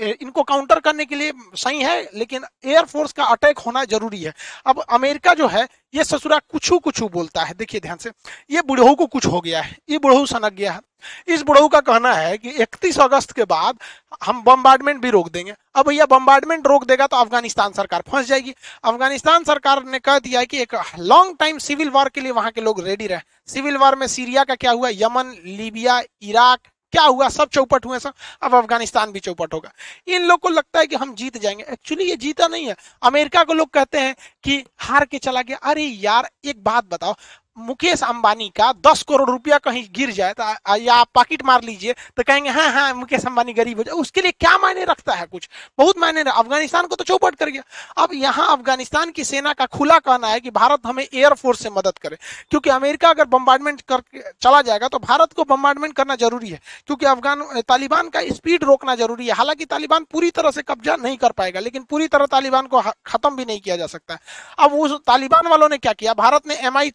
इनको 0.00 0.42
काउंटर 0.44 0.80
करने 0.80 1.04
के 1.04 1.14
लिए 1.14 1.32
सही 1.56 1.80
है, 1.80 2.00
लेकिन 2.14 2.44
एयरफोर्स 2.66 3.12
का 3.12 3.24
अटैक 3.26 3.58
होना 3.58 3.84
ज़रूरी 3.86 4.22
है। 4.22 4.32
अब 4.66 4.80
अमेरिका 4.90 5.34
जो 5.34 5.46
है 5.48 5.66
ये 5.94 6.04
ससुरा 6.04 6.38
कुछ 6.50 6.70
कुछ 6.74 7.00
बोलता 7.02 7.42
है। 7.42 7.54
देखिए 7.54 7.80
ध्यान 7.80 7.96
से, 7.96 8.10
ये 8.50 8.62
बुढ़ऊ 8.62 8.94
को 8.94 9.06
कुछ 9.06 9.26
हो 9.26 9.40
गया 9.40 9.60
है, 9.62 9.76
ये 9.90 9.98
बुढ़ऊ 9.98 10.26
सनक 10.26 10.52
गया 10.52 10.72
है। 10.72 10.80
इस 11.28 11.42
बुढ़ऊ 11.42 11.68
का 11.68 11.80
कहना 11.80 12.12
है 12.14 12.36
कि 12.38 12.50
31 12.52 12.98
अगस्त 13.00 13.32
के 13.32 13.44
बाद 13.44 13.78
हम 14.24 14.42
बम्बार्डमेंट 14.42 15.00
भी 15.02 15.10
रोक 15.10 15.30
देंगे। 15.30 15.54
अब 15.74 15.88
भैया 15.88 16.06
बम्बार्डमेंट 16.06 16.66
रोक 16.66 16.84
देगा 16.84 17.06
तो 17.06 17.16
अफ़गानिस्तान 17.16 17.72
सरकार 17.72 18.02
फंस 18.08 18.26
जाएगी। 18.26 18.54
अफ़गानिस्तान 18.84 19.44
सरकार 19.44 19.84
ने 19.84 19.98
कह 19.98 20.18
दिया 20.18 20.40
है 20.40 20.46
कि 20.46 20.62
एक 20.62 20.74
लॉन्ग 20.98 21.36
टाइम 21.40 21.58
सिविल 21.58 21.90
वॉर 21.90 22.08
के 22.08 22.20
लिए 22.20 22.32
वहाँ 22.32 22.50
के 22.50 22.60
लोग 22.60 22.80
रेडी 22.86 23.06
रहे। 23.06 23.20
सिविल 23.48 23.76
वॉर 23.76 23.96
में 23.96 24.06
सीरिया 24.06 24.44
का 24.44 24.54
क्या 24.56 24.70
हुआ? 24.70 24.88
यमन 24.90 25.34
लीबिया 25.46 26.00
इराक 26.22 26.60
क्या 26.92 27.02
हुआ? 27.02 27.28
सब 27.28 27.48
चौपट 27.48 27.86
हुए 27.86 27.98
सब। 27.98 28.12
अब 28.42 28.54
अफ़गानिस्तान 28.54 29.12
भी 29.12 29.20
चौपट 29.20 29.54
होगा। 29.54 29.72
इन 30.06 30.24
लोग 30.24 30.40
को 30.40 30.48
लगता 30.48 30.80
है 30.80 30.86
कि 30.86 30.96
हम 30.96 31.14
जीत 31.14 31.38
जाएँगे। 31.38 31.64
एक्चुअली 31.72 32.04
ये 32.04 32.16
जीता 32.16 32.46
नहीं 32.46 32.66
है। 32.66 32.76
अमेरिका 33.02 33.44
को 33.44 33.54
लोग 33.54 33.70
कहते 33.70 33.98
हैं 33.98 34.16
कि 34.42 34.64
हार 34.78 35.04
के 35.04 35.18
चला 35.18 35.42
गया। 35.42 35.56
अरे 35.56 35.84
यार, 35.84 36.30
एक 36.44 36.64
बात 36.64 36.84
बताओ। 36.84 37.14
मुकेश 37.58 38.02
अंबानी 38.04 38.48
का 38.56 38.72
दस 38.86 39.02
करोड़ 39.02 39.28
रुपया 39.30 39.58
कहीं 39.60 39.84
गिर 39.94 40.10
जाए 40.12 40.34
तो 40.34 40.76
या 40.78 41.02
पॉकेट 41.14 41.42
मार 41.44 41.62
लीजिए 41.64 41.92
तो 42.16 42.22
कहेंगे 42.22 42.50
हाँ 42.50 42.68
हाँ 42.72 42.92
मुकेश 42.94 43.24
अंबानी 43.26 43.52
गरीब 43.54 43.78
हो 43.78 43.82
जाए। 43.84 43.94
उसके 43.96 44.22
लिए 44.22 44.32
क्या 44.32 44.56
मायने 44.58 44.84
रखता 44.84 45.14
है 45.14 45.26
कुछ? 45.26 45.48
बहुत 45.78 45.98
मायने 45.98 46.20
अफ़गानिस्तान 46.22 46.86
को 46.86 46.96
तो 46.96 47.04
चौपट 47.04 47.34
कर 47.34 47.48
गया। 47.48 47.62
अब 47.96 48.14
यहाँ 48.14 48.46
अफ़गानिस्तान 48.48 49.10
की 49.10 49.24
सेना 49.24 49.52
का 49.52 49.66
खुला 49.68 49.98
कहना 50.00 50.28
है 50.28 50.40
कि 50.40 50.50
भारत 50.52 50.86
हमें 50.86 51.02
एयरफोर्स 51.04 51.62
से 51.62 51.70
मदद 51.70 51.98
करे, 51.98 52.16
क्योंकि 52.50 52.70
अमेरिका 52.70 53.08
अगर 53.10 53.24
बम्बार्डमेंट 53.28 53.80
कर, 53.82 54.02
चला 54.42 54.62
जाएगा 54.62 54.88
तो 54.88 54.98
भारत 55.00 55.32
को 55.32 55.44
बम्बार्डमेंट 55.46 55.94
करना 55.94 56.16
ज़रूरी 56.16 56.48
है, 56.48 56.60
क्योंकि 56.86 57.06
अफगान, 57.06 57.42
तालिबान 57.68 58.08
का 58.08 58.20
स्पीड 58.30 58.64
रोकना 58.64 58.94
ज़रूरी 58.96 59.26
है। 59.26 59.34
हालाँकि 59.34 59.64
तालिबान 59.66 60.04
पूरी 60.12 60.30
तरह 60.30 60.50
से 60.50 60.62
कब्जा 60.64 60.96
नहीं 60.98 61.16
कर 61.18 61.32
पाएगा, 61.32 61.60
लेकिन 61.60 61.82
पूरी 61.84 62.08
तरह 62.08 62.26
तालिबान 62.28 62.66
को 62.66 62.82
खत्म 63.06 63.34
भी 63.36 63.44
नहीं 63.44 63.60
किया 63.60 63.76
जा 63.76 63.86
सकता 63.88 64.18
अब 64.58 64.72
उस 64.74 64.92
तालिबान 65.06 65.46
वालों 65.48 65.68
ने 65.68 65.78
क्या 65.78 65.92
किया? 65.94 66.14
भारत 66.14 66.46
ने 66.46 66.54
एमआई 66.66 66.90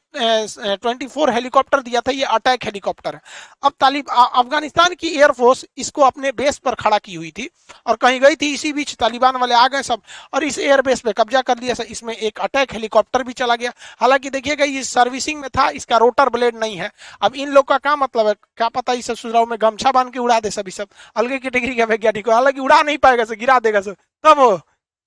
ट्वेंटी 0.59 1.07
फोर 1.07 1.29
हेलीकॉप्टर 1.29 1.81
दिया 1.81 2.01
था, 2.01 2.11
ये 2.11 2.23
अटैक 2.25 2.63
हेलीकॉप्टर 2.63 3.15
है 3.15 3.21
अब 3.63 3.73
तालिब 3.79 4.09
अफ़गानिस्तान 4.09 4.93
की 4.95 5.07
एयरफोर्स 5.09 5.65
इसको 5.77 6.01
अपने 6.03 6.31
बेस 6.33 6.57
पर 6.57 6.75
खड़ा 6.75 6.97
की 6.99 7.15
हुई 7.15 7.31
थी 7.31 7.49
और 7.87 7.95
कहीं 7.97 8.19
गई 8.21 8.35
थी, 8.35 8.53
इसी 8.53 8.73
बीच 8.73 8.95
तालिबान 8.95 9.35
वाले 9.37 9.55
आ 9.55 9.67
गए 9.67 9.81
सब 9.83 10.01
और 10.33 10.43
इस 10.43 10.59
एयरबेस 10.59 11.01
पे 11.01 11.13
कब्जा 11.13 11.41
कर 11.43 11.59
लिया 11.59 11.73
सर 11.73 11.83
इसमें 11.85 12.15
एक 12.15 12.39
अटैक 12.41 12.73
हेलीकॉप्टर 12.73 13.23
भी 13.23 13.33
चला 13.33 13.55
गया। 13.55 13.71
हालाँकि 13.99 14.29
देखिएगा 14.29 14.65
ये 14.65 14.83
सर्विसिंग 14.85 15.39
में 15.41 15.49
था, 15.49 15.69
इसका 15.71 15.97
रोटर 15.97 16.29
ब्लेड 16.29 16.55
नहीं 16.57 16.77
है। 16.77 16.91
अब 17.21 17.35
इन 17.35 17.49
लोग 17.49 17.67
का 17.67 17.77
क्या 17.77 17.95
मतलब 17.95 18.27
है? 18.27 18.33
क्या 18.57 18.67
पता 18.69 18.93
इस 18.93 19.11
सुझाव 19.11 19.45
में 19.45 19.57
गमछा 19.61 19.91
बाँध 19.91 20.11
के 20.13 20.19
उड़ा 20.19 20.39
दे 20.39 20.49
सभी 20.51 20.71
सब। 20.71 20.87
अलगे 21.15 21.37
कैटेगरी 21.39 21.75
के 21.75 21.85
वैज्ञानिक 21.85 22.29
हालाँकि 22.29 22.59
उड़ा 22.61 22.81
नहीं 22.81 22.97
पाएगा 22.97 23.23
सर, 23.23 23.35
गिरा 23.35 23.59
देगा 23.59 23.81
सर। 23.81 23.95
तब 24.23 24.61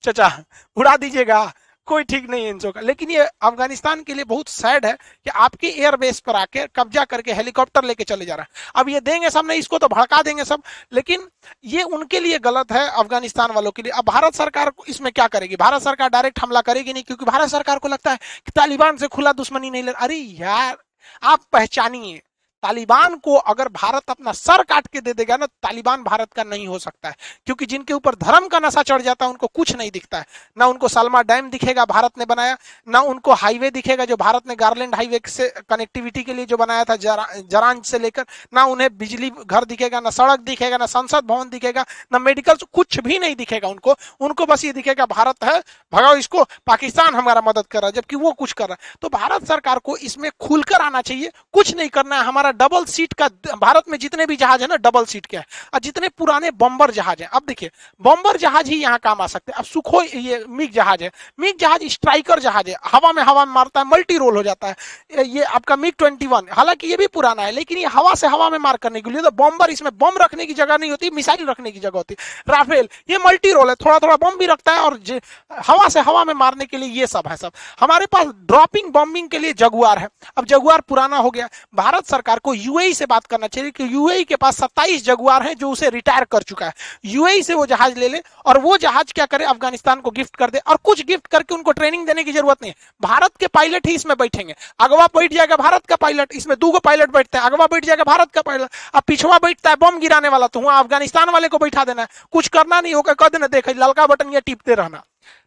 चचा, 0.05 0.31
उड़ा 0.76 0.97
दीजिएगा। 0.97 1.53
कोई 1.87 2.05
ठीक 2.05 2.28
नहीं 2.31 2.45
है 2.45 2.50
इन 2.50 2.59
का। 2.61 2.81
लेकिन 2.81 3.11
ये 3.11 3.26
अफ़गानिस्तान 3.43 4.02
के 4.02 4.14
लिए 4.14 4.25
बहुत 4.25 4.49
सैड 4.49 4.87
है 4.87 4.93
कि 4.93 5.31
आपके 5.31 5.69
एयरबेस 5.69 6.21
पर 6.21 6.37
आके 6.37 6.66
कब्जा 6.76 7.05
करके 7.05 7.33
हेलीकॉप्टर 7.33 7.85
लेके 7.85 8.05
चले 8.05 8.26
जा 8.26 8.35
रहा 8.35 8.43
है। 8.43 8.81
अब 8.81 8.88
ये 8.88 9.00
देंगे 9.00 9.31
सब 9.31 9.47
नहीं, 9.47 9.59
इसको 9.59 9.78
तो 9.78 9.88
भड़का 9.88 10.23
देंगे 10.23 10.45
सब। 10.45 10.62
लेकिन 10.93 11.26
ये 11.64 11.83
उनके 11.83 12.21
लिए 12.21 12.38
गलत 12.38 12.73
है 12.73 12.87
अफ़गानिस्तान 12.88 13.52
वालों 13.52 13.71
के 13.71 13.83
लिए। 13.83 13.93
अब 13.93 14.05
भारत 14.05 14.35
सरकार 14.35 14.73
इसमें 14.88 15.12
क्या 15.12 15.26
करेगी? 15.28 15.57
भारत 15.57 15.83
सरकार 15.83 16.11
डायरेक्ट 16.11 16.40
हमला 16.40 16.61
करेगी 16.62 16.93
नहीं, 16.93 17.02
क्योंकि 17.02 17.25
भारत 17.25 17.49
सरकार 17.49 17.78
को 17.78 17.88
लगता 17.88 18.11
है 18.11 18.16
कि 18.16 18.52
तालिबान 18.57 18.97
से 18.97 19.09
खुला 19.09 19.33
दुश्मनी 19.35 19.71
नहीं 19.71 19.83
ले 19.83 19.93
अरे 19.93 20.16
यार, 20.16 20.76
आप 21.23 21.40
पहचानिए 21.52 22.21
तालिबान 22.66 23.14
को 23.16 23.35
अगर 23.46 23.68
भारत 23.73 24.11
अपना 24.11 24.32
सर 24.35 24.62
काट 24.62 24.87
के 24.87 25.00
दे 25.00 25.12
देगा 25.14 25.37
ना 25.37 25.46
तालिबान 25.46 26.02
भारत 26.02 26.32
का 26.32 26.44
नहीं 26.44 26.66
हो 26.68 26.78
सकता 26.78 27.08
है। 27.08 27.14
क्योंकि 27.46 27.66
जिनके 27.66 27.94
ऊपर 27.94 28.14
धर्म 28.16 28.46
का 28.49 28.58
नशा 28.58 28.82
चढ़ 28.82 29.02
जाता 29.02 29.25
है 29.25 29.30
उनको 29.30 29.46
कुछ 29.46 29.75
नहीं 29.76 29.90
दिखता 29.90 30.18
है। 30.18 30.25
ना 30.58 30.66
उनको 30.66 30.88
सलमा 30.88 31.23
डैम 31.23 31.50
दिखेगा 31.50 31.85
भारत 31.87 32.18
ने 32.18 32.25
बनाया 32.25 32.56
ना 32.88 33.00
उनको 33.06 33.32
हाईवे 33.35 33.70
दिखेगा 33.70 34.04
जो 34.04 34.16
भारत 34.16 34.49
ने 34.49 34.54
गार्लैंड 34.56 34.94
हाईवे 34.94 35.20
से 35.26 35.49
कनेक्टिविटी 35.70 36.23
के 36.23 36.35
लिए 36.35 36.46
जो 36.46 36.56
बनाया 36.56 36.85
था 36.85 36.96
जरा, 36.96 37.26
जरांज 37.50 37.85
से 37.85 37.99
लेकर 37.99 38.25
ना 38.54 38.64
उन्हें 38.64 38.88
बिजली 38.99 39.30
घर 39.46 39.64
दिखेगा 39.64 40.00
ना 40.00 40.11
सड़क 40.11 40.40
दिखेगा 40.40 40.76
ना 40.76 40.87
संसद 40.87 41.25
भवन 41.26 41.49
दिखेगा 41.49 41.85
ना 42.12 42.18
मेडिकल 42.18 42.56
कुछ 42.73 43.00
भी 43.00 43.18
नहीं 43.18 43.37
दिखेगा 43.37 43.68
उनको। 43.68 43.96
उनको 44.20 44.46
बस 44.46 44.64
ये 44.64 44.73
दिखेगा 44.73 45.06
भारत 45.06 45.44
है 45.44 45.58
भगाओ 45.92 46.16
इसको 46.16 46.44
पाकिस्तान 46.66 47.14
हमारा 47.14 47.40
मदद 47.40 47.66
कर 47.66 47.80
रहा 47.80 47.87
है 47.87 47.92
जबकि 47.92 48.16
वो 48.16 48.32
कुछ 48.35 48.52
कर 48.52 48.68
रहा 48.68 48.76
है। 48.80 48.99
तो 49.02 49.08
भारत 49.08 49.46
सरकार 49.49 49.78
को 49.78 49.96
इसमें 49.99 50.30
खुलकर 50.40 50.80
आना 50.82 51.00
चाहिए 51.02 51.30
कुछ 51.52 51.75
नहीं 51.76 51.88
करना 51.88 52.16
है 52.16 52.25
हमारा 52.25 52.52
डबल 52.57 52.85
सीट 52.85 53.13
का, 53.13 53.29
भारत 53.59 53.85
में 53.89 53.99
जितने 53.99 54.27
भी 54.27 54.37
जहाज़ 54.37 54.63
है 54.63 54.67
ना, 54.67 54.77
डबल 54.77 55.05
सीट 55.05 55.27
के 55.27 55.37
है। 55.37 55.45
और 55.75 55.81
जितने 55.81 56.09
पुराने 56.09 56.51
बम्बर 56.51 56.91
जहाज़ 56.91 57.23
है, 57.23 57.29
अब 57.33 57.43
देखिए, 57.49 57.71
बम्बर 58.01 58.37
जहाज़ 58.37 58.71
ही 58.71 58.81
यहाँ 58.83 58.99
काम 58.99 59.21
आ 59.21 59.27
सकते 59.27 59.53
हैं। 59.53 59.59
अब 59.59 59.65
सुखो 59.65 60.03
ये 60.03 60.45
मिग 60.49 60.73
जहाज़ 60.73 61.03
है। 61.05 61.11
मिग 61.41 61.59
जहाज़ 61.61 61.89
स्ट्राइकर 61.89 62.41
जहाज़ 62.41 62.71
है। 62.71 62.77
हवा 62.87 63.13
में 63.13 63.23
हवा 63.23 63.45
मारता 63.45 63.81
है, 63.81 63.87
मल्टी 63.87 64.19
रोल 64.19 64.37
हो 64.37 64.43
जाता 64.43 64.67
है। 64.67 64.77
ये 65.25 65.43
आपका 65.43 65.77
मिग 65.77 65.93
ट्वेंटी 65.99 66.27
हालाँकि 66.27 66.87
ये 66.87 66.97
भी 66.97 67.07
पुराना 67.07 67.43
है, 67.43 67.51
लेकिन 67.53 67.79
ये 67.79 67.87
हवा 67.87 68.15
से 68.15 68.27
हवा 68.27 68.49
में 68.51 68.59
मार 68.59 68.77
करने 68.77 69.01
के 69.01 69.11
लिए 69.11 69.23
तो 69.23 69.31
बम्बर 69.33 69.71
इसमें 69.71 69.91
बम 69.99 70.17
रखने 70.17 70.47
की 70.47 70.55
जगह 70.55 70.77
नहीं 70.77 70.91
होती, 70.91 71.11
मिसाइल 71.11 71.47
रखने 71.47 71.71
की 71.71 71.81
जगह 71.81 71.99
होती 71.99 72.15
राफेल, 72.49 72.89
ये 73.11 73.19
मल्टी 73.19 73.53
रोल 73.53 73.69
है 73.69 73.75
थोड़ा 73.75 73.99
थोड़ा 73.99 74.17
बम 74.17 74.37
भी 74.37 74.47
रखता 74.47 74.73
है 74.73 74.81
और 74.81 75.21
हवा 75.67 75.89
से 75.89 76.01
हवा 76.01 76.25
में 76.25 76.35
मारने 76.35 76.67
के 76.67 76.77
लिए 76.77 76.89
ये 76.91 77.07
सब 77.07 77.29
है 77.29 77.37
सब। 77.37 77.53
हमारे 77.81 78.07
पास 78.07 78.27
ड्रॉपिंग, 78.27 78.91
बॉम्बिंग 78.91 79.29
के 79.29 79.39
लिए 79.39 79.53
जगुआर 79.55 79.99
है। 79.99 80.09
अब 80.37 80.45
जगुआर 80.45 80.81
पुराना 80.81 81.17
हो 81.17 81.31
गया। 81.31 81.49
भारत 81.75 82.07
सरकार 82.07 82.39
को 82.47 82.55
यूएई 82.55 82.95
से 82.95 83.07
बात 83.07 83.26
करना 83.26 83.47
चाहिए 83.47 83.71
कि 83.71 83.85
यूएई 83.95 84.25
के 84.25 84.37
पास 84.37 84.57
27 84.57 85.05
जगुआर 85.05 85.43
है 85.43 85.55
जो 85.55 85.71
उसे 85.71 85.91
रिटायर 85.91 86.25
कर 86.25 86.43
चुका 86.43 86.67
है। 86.67 86.73
यूएई 87.05 87.43
से 87.43 87.55
वो 87.55 87.67
जहाज़ 87.67 87.99
ले 87.99 88.09
ले 88.09 88.23
और 88.47 88.59
वो 88.59 88.76
जहाज़ 88.79 89.12
क्या 89.15 89.26
करे? 89.26 89.45
अफ़गानिस्तान 89.45 90.00
को 90.00 90.11
गिफ्ट 90.11 90.37
कर 90.37 90.50
दे 90.50 90.59
और 90.59 90.76
कुछ 90.85 91.05
गिफ्ट 91.07 91.26
करके 91.26 91.55
उनको 91.55 91.73
ट्रेनिंग 91.73 92.07
देने 92.07 92.25
की 92.25 92.33
ज़रूरत 92.33 92.62
नहीं 92.62 92.73
है। 92.73 92.91
भारत 93.03 93.37
के 93.41 93.47
पायलट 93.47 93.87
ही 93.87 93.95
इसमें 93.95 94.17
बैठेंगे। 94.19 94.55
अगवा 94.81 95.07
बैठ 95.17 95.33
जाएगा 95.33 95.57
भारत 95.57 95.87
का 95.87 95.97
पायलट 95.97 96.33
इसमें 96.33 96.57
दो 96.61 96.79
पायलट 96.79 97.11
बैठते 97.11 97.38
हैं। 97.38 97.45
अगवा 97.45 97.67
बैठ 97.67 97.85
जाएगा 97.85 98.05
भारत 98.05 98.31
का 98.31 98.43
पायलट 98.43 98.71
अब 98.95 99.03
पिछवा 99.07 99.38
बैठता 99.38 99.71
है 99.71 99.76
बम 99.76 99.99
गिराने 99.99 100.29
वाला 100.29 100.47
तो 100.47 100.61
वहाँ 100.61 100.83
अफ़गानिस्तान 100.83 101.31
वाले 101.31 101.49
को 101.49 101.59
बैठा 101.59 101.85
देना 101.85 102.03
है। 102.03 102.09
कुछ 102.33 102.49
करना 102.49 102.81
नहीं 102.81 102.95
होगा 102.95 103.12
कद 103.12 103.37
न 103.37 103.47
देखे, 103.47 103.75
ललका 103.75 104.07
बटन 104.07 104.33
या 104.33 104.41
टिपते 104.41 104.75
रहना। 104.75 105.03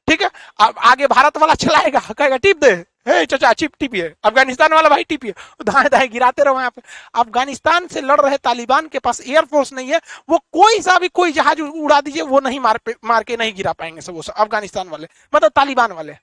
ठीक 0.08 0.22
है? 0.22 0.29
अब 0.60 0.75
आगे 0.86 1.08
भारत 1.08 1.38
वाला 1.38 1.53
चलाएगा, 1.56 2.00
कहेगा, 2.18 2.38
टिप 2.38 2.63
दे। 2.63 2.74
हे? 3.06 3.25
चाचा, 3.25 3.51
चिप 3.53 3.72
टिपिए 3.79 4.13
अफ़गानिस्तान 4.24 4.74
वाला 4.74 4.89
भाई 4.89 5.03
टिपिए 5.03 5.34
दाएँ 5.63 5.89
दाएँ 5.89 6.08
गिराते 6.08 6.44
रहो 6.44 6.60
यहाँ 6.60 6.70
पे। 6.70 6.82
अफ़गानिस्तान 7.15 7.88
से 7.88 8.01
लड़ 8.01 8.20
रहे 8.22 8.38
तालिबान 8.38 8.88
के 8.88 9.00
पास 9.00 9.22
एयरफोर्स 9.22 9.74
नहीं 9.74 9.91
है। 9.91 10.00
वो 10.29 10.38
कोई 10.53 10.79
सा 10.82 10.98
भी 11.00 11.08
कोई 11.10 11.32
जहाज़ 11.32 11.62
उड़ा 11.62 12.00
दीजिए, 12.01 12.22
वो 12.24 12.39
नहीं 12.39 12.60
मार 12.60 12.79
मार 13.06 13.24
के 13.24 13.38
नहीं 13.38 13.53
गिरा 13.56 13.72
पाएँगे 13.74 14.01
सब 14.01 14.13
वो 14.13 14.24
अफ़गानिस्तान 14.29 14.89
वाले 14.89 15.08
मतलब 15.34 15.51
तालिबान 15.56 15.91
वाले। 15.91 16.15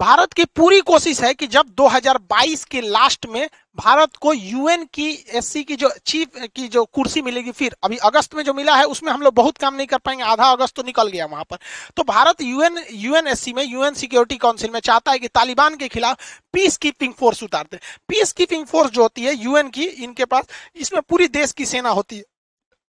भारत 0.00 0.32
की 0.32 0.44
पूरी 0.44 0.80
कोशिश 0.80 1.20
है 1.20 1.34
कि 1.34 1.46
जब 1.46 1.66
2022 1.74 2.64
के 2.64 2.80
लास्ट 2.80 3.26
में 3.26 3.48
भारत 3.76 4.16
को 4.16 4.32
यूएन 4.32 4.84
की 4.84 5.24
एससी 5.28 5.64
की 5.64 5.76
जो 5.76 5.90
चीफ, 6.06 6.28
की 6.56 6.68
जो 6.68 6.84
कुर्सी 6.84 7.22
मिलेगी, 7.22 7.50
फिर 7.50 7.76
अभी 7.82 7.96
अगस्त 7.96 8.34
में 8.34 8.44
जो 8.44 8.54
मिला 8.54 8.76
है, 8.76 8.84
उसमें 8.84 9.12
हम 9.12 9.22
लोग 9.22 9.34
बहुत 9.34 9.58
काम 9.58 9.74
नहीं 9.74 9.86
कर 9.86 9.98
पाएँगे, 9.98 10.24
आधा 10.24 10.44
अगस्त 10.44 10.76
तो 10.76 10.82
निकल 10.82 11.08
गया 11.08 11.26
वहाँ 11.26 11.44
पर। 11.44 11.56
तो 11.96 12.02
भारत 12.02 12.42
यूएन 12.42 12.84
यूएनएससी 12.92 13.52
में, 13.52 13.64
यूएन 13.64 13.94
सिक्योरिटी 13.94 14.36
काउंसिल 14.36 14.70
में 14.70 14.80
चाहता 14.80 15.12
है 15.12 15.18
कि 15.18 15.28
तालिबान 15.28 15.76
के 15.76 15.88
खिलाफ 15.88 16.16
पीस 16.52 16.76
कीपिंग 16.76 17.14
फोर्स 17.14 17.42
उतार 17.42 17.64
दे 17.70 17.78
पीस 18.08 18.32
कीपिंग 18.32 18.66
फोर्स 18.66 18.90
जो 18.90 19.02
होती 19.02 19.22
है, 19.22 19.34
यूएन 19.34 19.68
की, 19.68 19.84
इनके 19.84 20.24
पास, 20.24 20.44
इसमें 20.76 21.02
पूरी 21.02 21.28
देश 21.28 21.52
की 21.52 21.64
सेना 21.64 21.90
होती 21.90 22.16
है। 22.16 22.24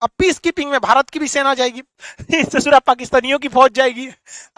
अब 0.03 0.11
पीस 0.19 0.39
कीपिंग 0.39 0.71
में 0.71 0.81
भारत 0.81 1.11
की 1.11 1.19
भी 1.19 1.29
सेना 1.29 1.55
जाएगी 1.55 1.83
ससुरा 2.45 2.79
पाकिस्तानियों 2.79 3.39
की 3.39 3.49
फौज 3.49 3.73
जाएगी, 3.73 4.09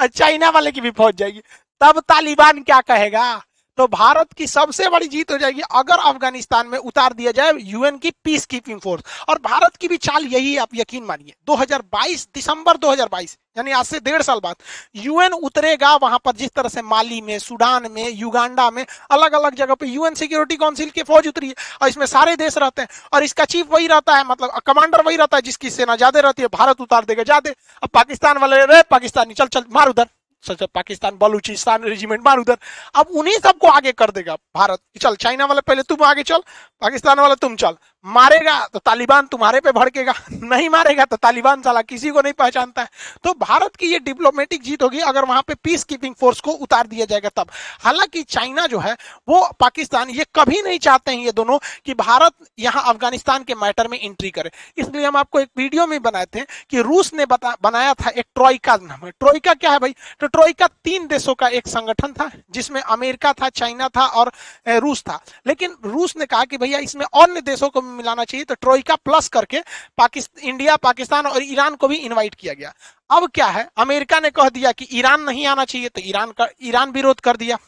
और 0.00 0.06
चाइना 0.06 0.50
वाले 0.50 0.72
की 0.72 0.80
भी 0.80 0.90
फौज 0.90 1.16
जाएगी। 1.16 1.42
तब 1.80 2.00
तालिबान 2.09 2.62
क्या 2.62 2.80
कहेगा? 2.83 3.42
तो 3.78 3.87
भारत 3.88 4.33
की 4.33 4.47
सबसे 4.47 4.88
बड़ी 4.88 5.06
जीत 5.09 5.30
हो 5.30 5.37
जाएगी 5.38 5.61
अगर 5.71 5.99
अफ़गानिस्तान 6.00 6.66
में 6.66 6.76
उतार 6.80 7.12
दिया 7.12 7.33
जाए 7.33 7.52
यूएन 7.62 7.97
की 7.99 8.11
पीस 8.25 8.47
कीपिंग 8.47 8.78
फोर्स 8.80 9.02
और 9.28 9.38
भारत 9.40 9.76
की 9.76 9.88
भी 9.88 9.97
चाल 9.99 10.25
यही 10.25 10.52
है, 10.52 10.61
आप 10.61 10.68
यकीन 10.75 11.04
मानिए। 11.04 11.35
2022 11.47 12.26
दिसंबर 12.35 12.76
2022 12.78 13.37
यानी 13.56 13.73
आज 13.73 13.85
से 13.87 14.00
डेढ़ 14.00 14.23
साल 14.23 14.40
बाद, 14.40 14.56
यूएन 14.97 15.33
उतरेगा 15.35 15.95
वहाँ 15.97 16.18
पर 16.25 16.33
जिस 16.35 16.50
तरह 16.50 16.68
से 16.68 16.83
माली 16.85 17.21
में, 17.21 17.38
सूडान 17.38 17.90
में, 17.92 18.09
युगांडा 18.11 18.71
में 18.71 18.85
अलग 19.11 19.33
अलग 19.35 19.54
जगह 19.56 19.75
पे 19.75 19.87
यूएन 19.88 20.14
सिक्योरिटी 20.14 20.56
काउंसिल 20.56 20.90
की 20.90 21.02
फौज 21.04 21.28
उतरी 21.28 21.49
है 21.49 21.54
और 21.83 21.88
इसमें 21.88 22.06
सारे 22.09 22.37
देश 22.38 22.59
रहते 22.59 22.83
हैं। 22.83 22.88
और 23.12 23.25
इसका 23.25 23.45
चीफ 23.47 23.73
वही 23.73 23.87
रहता 23.88 24.16
है 24.16 24.25
मतलब 24.26 24.61
कमांडर 24.66 25.02
वही 25.02 25.16
रहता 25.16 25.37
है 25.37 25.42
जिसकी 25.42 25.71
सेना 25.71 25.97
ज़्यादा 25.97 26.21
रहती 26.21 26.42
है, 26.42 26.49
भारत 26.50 26.80
उतार 26.80 27.04
देगा 27.04 27.23
ज़्यादा। 27.25 27.50
अब 27.82 27.89
पाकिस्तान 27.95 28.39
वाले 28.39 28.65
रे 28.67 28.82
पाकिस्तानी, 28.91 29.34
चल 29.34 29.47
चल, 29.49 29.65
मार 29.71 29.89
उधर। 29.89 30.06
पाकिस्तान, 30.50 31.17
बलूचिस्तान 31.19 31.85
रेजिमेंट 31.85 32.23
मार 32.25 32.39
उधर। 32.39 32.56
अब 32.95 33.06
उन्हीं 33.06 33.39
सबको 33.39 33.69
आगे 33.69 33.93
कर 33.93 34.11
देगा 34.11 34.35
भारत 34.35 34.78
चल, 35.00 35.17
चाइना 35.17 35.45
वाले 35.47 35.61
पहले 35.61 35.82
तुम 35.82 36.04
आगे 36.04 36.23
चल, 36.23 36.39
पाकिस्तान 36.80 37.21
वाले 37.21 37.35
तुम 37.35 37.56
चल। 37.56 37.76
मारेगा 38.04 38.59
तो 38.67 38.78
तालिबान 38.78 39.26
तुम्हारे 39.26 39.61
पे 39.61 39.73
भड़केगा। 39.73 40.13
नहीं 40.32 40.69
मारेगा 40.69 41.04
तो 41.04 41.17
तालिबान 41.17 41.63
साला 41.63 41.80
किसी 41.82 42.11
को 42.11 42.21
नहीं 42.21 42.32
पहचानता 42.32 42.82
है। 42.82 42.89
तो 43.25 43.32
भारत 43.35 43.76
की 43.76 43.87
ये 43.87 43.99
डिप्लोमेटिक 43.99 44.63
जीत 44.63 44.82
होगी, 44.82 44.99
अगर 45.00 45.25
वहाँ 45.25 45.43
पे 45.43 45.54
पीस 45.54 45.85
कीपिंग 45.85 46.15
फोर्स 46.15 46.41
को 46.41 46.50
उतार 46.52 46.87
दिया 46.87 47.06
जाएगा 47.06 47.28
तब। 47.37 47.50
हालाँकि 47.85 48.23
चाइना 48.23 48.67
जो 48.67 48.78
है, 48.78 48.97
वो 49.28 49.49
पाकिस्तान 49.61 50.11
ये 50.11 50.26
कभी 50.35 50.61
नहीं 50.63 50.78
चाहते 50.78 51.13
हैं 51.13 51.25
ये 51.25 51.32
दोनों 51.32 51.59
कि 51.85 51.95
भारत 51.95 52.32
यहाँ 52.59 52.82
अफ़गानिस्तान 52.87 53.45
के 53.45 53.54
मैटर 53.54 53.89
में 53.89 53.99
एंट्री 54.00 54.30
करे। 54.30 54.50
इसलिए 54.78 55.06
हम 55.06 55.17
आपको 55.17 55.41
एक 55.41 55.49
वीडियो 55.56 55.87
में 55.87 56.00
बनाए 56.02 56.26
थे 56.35 56.41
कि 56.71 56.80
रूस 56.82 57.13
ने 57.15 57.26
बनाया 57.26 57.95
था 57.95 58.11
एक 58.11 58.26
ट्रोइका 58.35 58.76
नाम 58.82 59.09
ट्रोइका 59.11 59.54
क्या 59.54 59.71
है 59.71 59.78
भाई? 59.78 59.95
तो 60.21 60.26
ट्रोइका 60.26 60.67
तीन 60.85 61.06
देशों 61.06 61.35
का 61.35 61.49
एक 61.49 61.69
संगठन 61.69 62.13
था, 62.13 62.30
जिसमें 62.50 62.80
अमेरिका 62.80 63.32
था 63.32 63.49
चाइना 63.49 63.89
था 63.89 64.06
और 64.06 64.32
रूस 64.69 65.02
था। 65.02 65.21
लेकिन 65.47 65.75
रूस 65.85 66.17
ने 66.17 66.26
कहा 66.26 66.45
कि 66.45 66.59
भैया 66.59 66.78
इसमें 66.78 67.04
अन्य 67.23 67.41
देशों 67.41 67.69
को 67.69 67.82
मिलाना 67.86 68.25
चाहिए 68.25 68.44
तो 68.44 68.54
ट्रोइका 68.54 68.94
प्लस 68.94 69.28
करके 69.28 69.60
पाकिस्तान 69.99 70.49
इंडिया, 70.49 70.76
पाकिस्तान 70.76 71.26
और 71.26 71.42
ईरान 71.42 71.75
को 71.75 71.88
भी 71.88 71.96
इनवाइट 71.96 72.34
किया 72.34 72.54
गया। 72.54 72.72
अब 73.10 73.30
क्या 73.34 73.46
है? 73.46 73.68
अमेरिका 73.76 74.20
ने 74.20 74.30
कह 74.30 74.49
दिया 74.49 74.72
कि 74.72 74.88
ईरान 74.92 75.20
नहीं 75.20 75.46
आना 75.46 75.64
चाहिए 75.64 75.88
तो 75.88 76.00
ईरान 76.04 76.30
का, 76.30 76.49
ईरान 76.62 76.90
विरोध 76.90 77.20
कर 77.20 77.36
दिया। 77.36 77.58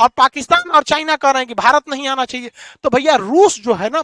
और 0.00 0.08
पाकिस्तान 0.08 0.70
और 0.70 0.82
चाइना 0.82 1.16
कह 1.16 1.30
रहे 1.30 1.40
हैं 1.40 1.48
कि 1.48 1.54
भारत 1.54 1.88
नहीं 1.88 2.08
आना 2.08 2.24
चाहिए। 2.24 2.50
तो 2.82 2.90
भैया, 2.90 3.14
रूस 3.14 3.58
जो 3.60 3.74
है 3.74 3.90
ना, 3.90 4.02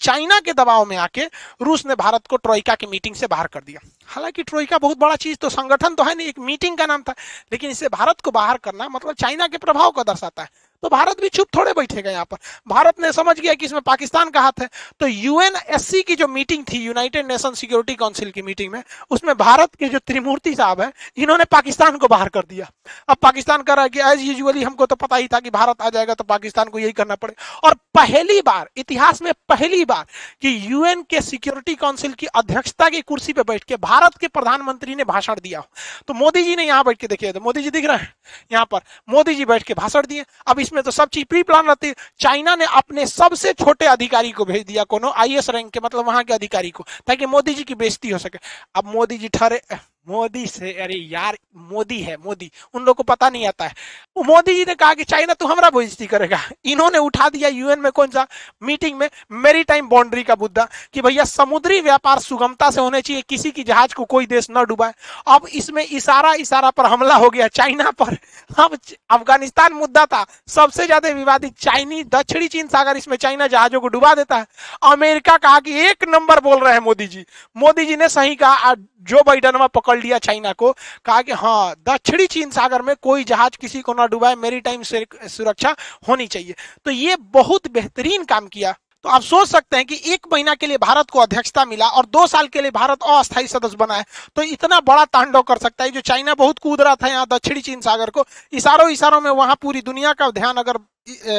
चाइना 0.00 0.38
के 0.40 0.52
दबाव 0.52 0.84
में 0.84 0.96
आके 0.96 1.24
रूस 1.62 1.86
ने 1.86 1.94
भारत 1.94 2.26
को 2.26 2.36
ट्रोइका 2.36 2.74
की 2.74 2.86
मीटिंग 2.86 3.14
से 3.14 3.26
बाहर 3.26 3.46
कर 3.46 3.60
दिया। 3.60 3.80
हालाँकि 4.06 4.42
ट्रोइका 4.42 4.78
बहुत 4.78 4.98
बड़ा 4.98 5.16
चीज़ 5.16 5.36
तो 5.36 5.48
संगठन 5.48 5.94
तो 5.94 6.04
है 6.04 6.14
नहीं, 6.14 6.28
एक 6.28 6.38
मीटिंग 6.38 6.78
का 6.78 6.86
नाम 6.86 7.02
था, 7.02 7.14
लेकिन 7.52 7.70
इसे 7.70 7.88
भारत 7.88 8.20
को 8.20 8.30
बाहर 8.30 8.58
करना 8.58 8.88
मतलब 8.88 9.14
चाइना 9.14 9.46
के 9.46 9.58
प्रभाव 9.58 9.90
को 9.90 10.04
दर्शाता 10.04 10.42
है। 10.42 10.48
तो 10.82 10.88
भारत 10.88 11.20
भी 11.20 11.28
चुप 11.28 11.48
थोड़े 11.56 11.72
बैठेगा 11.72 12.10
यहाँ 12.10 12.24
पर। 12.24 12.36
भारत 12.68 13.00
ने 13.00 13.12
समझ 13.12 13.38
गया 13.40 13.54
कि 13.54 13.66
इसमें 13.66 13.80
पाकिस्तान 13.82 14.30
का 14.30 14.40
हाथ 14.40 14.60
है। 14.60 14.68
तो 15.00 15.06
यूएनएससी 15.06 16.02
की 16.02 16.16
जो 16.16 16.28
मीटिंग 16.28 16.64
थी 16.64 16.78
यूनाइटेड 16.78 17.26
नेशन 17.26 17.54
सिक्योरिटी 17.54 17.94
काउंसिल 17.94 18.30
की 18.30 18.42
मीटिंग 18.42 18.72
में, 18.72 18.82
उसमें 19.10 19.34
भारत 19.38 19.74
के 19.74 19.88
जो 19.88 19.98
त्रिमूर्ति 20.00 20.54
साहब 20.54 20.80
है, 20.80 20.92
इन्होंने 21.16 21.44
पाकिस्तान 21.46 21.96
को 21.96 22.08
बाहर 22.08 22.28
कर 22.28 22.44
दिया। 22.48 22.70
अब 23.08 23.16
पाकिस्तान 23.22 23.62
कर 23.62 23.76
रहा 23.76 23.82
है 23.82 23.88
कि 23.88 24.00
एज 24.02 24.20
यूजुअली 24.22 24.62
हमको 24.62 24.86
तो 24.86 24.96
पता 24.96 25.16
ही 25.16 25.28
था 25.28 25.40
कि 25.40 25.50
भारत 25.52 25.82
आ 25.82 25.90
जाएगा 25.90 26.14
तो 26.14 26.24
पाकिस्तान 26.24 26.68
को 26.68 26.78
यही 26.78 26.92
करना 26.92 27.14
पड़े 27.16 27.34
और 27.64 27.74
पहली 27.94 28.40
बार, 28.42 28.68
इतिहास 28.76 29.22
में 29.22 29.32
पहली 29.48 29.84
बार 29.84 30.04
कि 30.42 30.56
यूएन 30.70 31.02
के 31.10 31.20
सिक्योरिटी 31.22 31.74
काउंसिल 31.76 32.12
की 32.12 32.26
अध्यक्षता 32.26 32.88
की 32.88 33.00
कुर्सी 33.02 33.32
पर 33.32 33.42
बैठ 33.44 33.64
के 33.64 33.76
भारत 33.78 34.16
के 34.20 34.28
प्रधानमंत्री 34.28 34.94
ने 34.94 35.04
भाषण 35.04 35.34
दिया। 35.34 35.62
तो 36.08 36.14
मोदी 36.14 36.42
जी 36.42 36.56
ने 36.56 36.64
यहाँ 36.64 36.84
बैठ 36.84 36.98
के 36.98 37.06
देखिए 37.06 37.32
तो 37.32 37.40
मोदी 37.40 37.62
जी 37.62 37.70
दिख 37.70 37.84
रहे 37.84 37.96
हैं 37.96 38.14
यहाँ 38.52 38.64
पर। 38.64 38.80
मोदी 39.08 39.34
जी 39.34 39.44
बैठ 39.44 39.62
के 39.62 39.74
भाषण 39.74 40.06
दिए। 40.06 40.24
अब 40.46 40.58
इस 40.60 40.71
इसमें 40.72 40.82
तो 40.84 40.90
सब 40.90 41.08
चीज़ 41.08 41.24
प्री 41.24 41.42
प्लान 41.42 41.66
रहती 41.66 41.92
चाइना 42.20 42.54
ने 42.56 42.64
अपने 42.64 43.06
सबसे 43.06 43.52
छोटे 43.52 43.86
अधिकारी 43.86 44.30
को 44.32 44.44
भेज 44.44 44.64
दिया, 44.66 44.84
कोनो 44.84 45.12
एस 45.20 45.50
रैंक 45.50 45.70
के 45.70 45.80
मतलब 45.84 46.06
वहाँ 46.06 46.22
के 46.24 46.32
अधिकारी 46.32 46.70
को, 46.70 46.84
ताकि 47.06 47.26
मोदी 47.26 47.54
जी 47.54 47.64
की 47.64 47.74
बेजती 47.74 48.10
हो 48.10 48.18
सके। 48.18 48.38
अब 48.74 48.86
मोदी 48.86 49.18
जी 49.18 49.28
ठहरे, 49.28 49.60
मोदी 50.08 50.46
से, 50.46 50.72
अरे 50.72 50.94
यार, 50.94 51.36
मोदी 51.56 52.00
है, 52.02 52.16
मोदी। 52.16 52.50
उन 52.74 52.84
लोग 52.84 52.96
को 52.96 53.02
पता 53.02 53.28
नहीं 53.28 53.46
आता 53.46 53.64
है। 53.64 53.74
मोदी 54.16 54.54
जी 54.54 54.64
ने 54.64 54.74
कहा 54.74 54.94
कि 54.94 55.04
चाइना 55.04 55.34
तो 55.34 55.46
हमारा 55.46 55.68
बेइज्जती 55.70 56.06
करेगा। 56.06 56.38
इन्होंने 56.64 56.98
उठा 56.98 57.28
दिया 57.28 57.48
यूएन 57.48 57.80
में 57.80 57.90
कौन 57.92 58.08
सा 58.08 58.26
मीटिंग 58.62 58.98
में 58.98 59.08
मेरी 59.34 59.62
टाइम 59.64 59.88
बाउंड्री 59.88 60.22
का 60.22 60.34
मुद्दा 60.40 60.66
कि 60.94 61.00
भैया 61.02 61.24
समुद्री 61.24 61.80
व्यापार 61.80 62.18
सुगमता 62.20 62.70
से 62.70 62.80
होने 62.80 63.00
चाहिए, 63.00 63.22
किसी 63.22 63.50
की 63.50 63.62
जहाज़ 63.62 63.94
को 63.94 64.04
कोई 64.04 64.26
देश 64.26 64.46
न 64.50 64.64
डुबाए। 64.64 64.92
अब 65.28 65.46
इसमें 65.52 65.84
इशारा 65.84 66.32
इशारा 66.34 66.70
पर 66.70 66.86
हमला 66.86 67.14
हो 67.14 67.30
गया 67.30 67.48
चाइना 67.50 67.90
पर। 67.92 68.16
अब 68.58 68.78
अफ़गानिस्तान 69.10 69.72
मुद्दा 69.72 70.04
था। 70.06 70.24
सबसे 70.48 70.86
ज़्यादा 70.86 71.08
विवादित 71.10 71.56
चाइनी 71.58 72.02
दक्षिणी 72.06 72.48
चीन 72.48 72.66
सागर, 72.68 72.96
इसमें 72.96 73.16
चाइना 73.16 73.46
जहाजों 73.46 73.80
को 73.80 73.88
डुबा 73.88 74.14
देता 74.14 74.36
है। 74.36 74.46
अमेरिका 74.84 75.36
कहा 75.38 75.60
कि 75.60 75.80
एक 75.80 76.08
नंबर 76.08 76.40
बोल 76.40 76.58
रहे 76.58 76.72
हैं 76.72 76.80
मोदी 76.82 77.06
जी। 77.06 77.24
मोदी 77.56 77.86
जी 77.86 77.96
ने 77.96 78.08
सही 78.10 78.34
कहा 78.36 78.74
जो 79.02 79.22
बाइडन 79.26 79.66
पकड़ 79.66 79.98
लिया 79.98 80.18
चाइना 80.20 80.52
को, 80.52 80.70
कहा 81.04 81.22
कि 81.22 81.32
हाँ 81.32 81.74
दक्षिणी 81.88 82.26
चीन 82.28 82.50
सागर 82.50 82.82
में 82.82 82.94
कोई 83.02 83.24
जहाज़ 83.24 83.56
किसी 83.60 83.80
को 83.80 83.94
ना 83.94 84.01
डुबाए, 84.06 84.34
मेरी 84.36 84.60
टाइम 84.60 84.82
सुरक्षा 84.82 85.74
होनी 86.08 86.26
चाहिए। 86.28 86.54
तो 86.84 86.90
ये 86.90 87.16
बहुत 87.16 87.68
बेहतरीन 87.70 88.24
काम 88.24 88.46
किया। 88.48 88.74
तो 89.04 89.08
आप 89.08 89.22
सोच 89.22 89.48
सकते 89.48 89.76
हैं 89.76 89.84
कि 89.86 90.00
एक 90.06 90.26
महीना 90.32 90.54
के 90.54 90.66
लिए 90.66 90.78
भारत 90.78 91.10
को 91.10 91.18
अध्यक्षता 91.18 91.64
मिला 91.64 91.86
और 91.88 92.06
दो 92.06 92.26
साल 92.26 92.46
के 92.48 92.60
लिए 92.62 92.70
भारत 92.70 93.02
अस्थायी 93.04 93.46
सदस्य 93.48 93.76
बना 93.76 93.94
है। 93.94 94.04
तो 94.36 94.42
इतना 94.44 94.78
बड़ा 94.82 95.04
तांडव 95.06 95.42
कर 95.42 95.58
सकता 95.58 95.84
है। 95.84 95.90
जो 95.90 96.00
चाइना 96.02 96.34
बहुत 96.34 96.58
कूद 96.58 96.80
रहा 96.80 96.94
था 96.94 97.08
यहाँ 97.08 97.26
दक्षिणी 97.28 97.60
चीन 97.60 97.80
सागर 97.80 98.10
को, 98.10 98.24
इशारों 98.52 98.88
इशारों 98.90 99.20
में 99.20 99.30
वहाँ 99.32 99.56
पूरी 99.62 99.80
दुनिया 99.82 100.12
का 100.12 100.30
ध्यान 100.30 100.56
अगर 100.56 100.78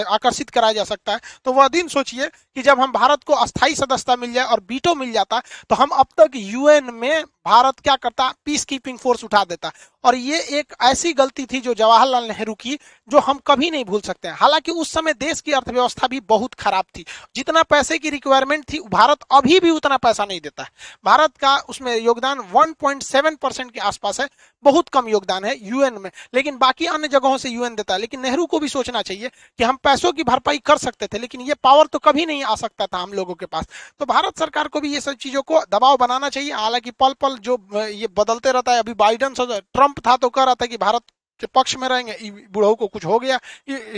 आकर्षित 0.05 0.49
कराया 0.49 0.73
जा 0.73 0.83
सकता 0.83 1.11
है। 1.11 1.19
तो 1.45 1.51
वह 1.53 1.67
दिन 1.69 1.87
सोचिए 1.87 2.27
कि 2.27 2.61
जब 2.61 2.79
हम 2.79 2.91
भारत 2.91 3.23
को 3.23 3.33
अस्थायी 3.35 3.75
सदस्यता 3.75 4.15
मिल 4.15 4.33
जाए 4.33 4.45
और 4.45 4.59
बीटो 4.67 4.95
मिल 4.95 5.11
जाता 5.11 5.41
तो 5.69 5.75
हम 5.75 5.89
अब 5.89 6.07
तक 6.17 6.31
यूएन 6.35 6.89
में 6.93 7.23
भारत 7.47 7.79
क्या 7.79 7.95
करता? 7.95 8.33
पीस 8.45 8.65
कीपिंग 8.65 8.97
फोर्स 8.97 9.23
उठा 9.23 9.43
देता। 9.43 9.71
और 10.03 10.15
ये 10.15 10.39
एक 10.39 10.73
ऐसी 10.81 11.13
गलती 11.13 11.45
थी 11.45 11.59
जो 11.61 11.73
जवाहरलाल 11.73 12.23
नेहरू 12.23 12.53
की, 12.53 12.79
जो 13.09 13.19
हम 13.19 13.39
कभी 13.47 13.71
नहीं 13.71 13.85
भूल 13.85 14.01
सकते 14.01 14.27
हैं। 14.27 14.35
हालाँकि 14.35 14.71
उस 14.71 14.91
समय 14.91 15.13
देश 15.13 15.41
की 15.41 15.51
अर्थव्यवस्था 15.51 16.07
भी 16.07 16.19
बहुत 16.19 16.53
खराब 16.53 16.85
थी। 16.97 17.05
जितना 17.35 17.63
पैसे 17.63 17.97
की 17.97 18.09
रिक्वायरमेंट 18.09 18.65
थी, 18.73 18.79
भारत 18.79 19.17
अभी 19.31 19.59
भी 19.59 19.69
उतना 19.69 19.97
पैसा 19.97 20.25
नहीं 20.25 20.41
देता 20.41 20.63
है। 20.63 20.69
भारत 21.05 21.37
का 21.37 21.57
उसमें 21.57 22.01
योगदान 22.01 22.39
1.7 22.39 23.35
परसेंट 23.35 23.71
के 23.71 23.79
आसपास 23.79 24.19
है। 24.19 24.29
बहुत 24.63 24.89
कम 24.89 25.07
योगदान 25.07 25.45
है 25.45 25.67
यूएन 25.67 25.93
में। 25.93 26.11
लेकिन 26.33 26.57
बाकी 26.57 26.85
अन्य 26.85 27.07
जगहों 27.07 27.37
से 27.37 27.49
यूएन 27.49 27.75
देता 27.75 27.93
है। 27.93 27.99
लेकिन 27.99 28.21
नेहरू 28.21 28.45
को 28.45 28.59
भी 28.59 28.69
सोचना 28.69 29.01
चाहिए 29.01 29.29
कि 29.57 29.63
हम 29.63 29.75
पैसों 29.75 30.11
की 30.11 30.23
भरपाई 30.23 30.57
कर 30.57 30.77
सकते 30.77 31.07
थे, 31.07 31.19
लेकिन 31.19 31.41
ये 31.41 31.53
पावर 31.53 31.87
तो 31.87 31.99
कभी 31.99 32.25
नहीं 32.25 32.43
आ 32.43 32.55
सकता 32.55 32.85
था 32.85 32.97
हम 32.97 33.13
लोगों 33.13 33.33
के 33.33 33.45
पास। 33.45 33.65
तो 33.99 34.05
भारत 34.05 34.39
सरकार 34.39 34.67
को 34.67 34.81
भी 34.81 34.93
ये 34.93 35.01
सब 35.01 35.13
चीज़ों 35.13 35.41
को 35.41 35.59
दबाव 35.59 35.97
बनाना 35.97 36.29
चाहिए। 36.29 36.51
हालाँकि 36.51 36.91
पल 36.91 37.13
पल 37.13 37.32
जो 37.39 37.57
ये 37.79 38.07
बदलते 38.17 38.51
रहता 38.51 38.71
है, 38.71 38.79
अभी 38.79 38.93
बाइडन 38.95 39.33
ट्रंप 39.33 39.99
था 40.07 40.15
तो 40.17 40.29
कह 40.29 40.43
रहा 40.43 40.55
था 40.55 40.65
कि 40.65 40.77
भारत 40.77 41.03
के 41.39 41.47
पक्ष 41.47 41.75
में 41.77 41.87
रहेंगे 41.89 42.29
बुढ़ऊ 42.51 42.73
को 42.75 42.87
कुछ 42.87 43.05
हो 43.05 43.17
गया 43.19 43.39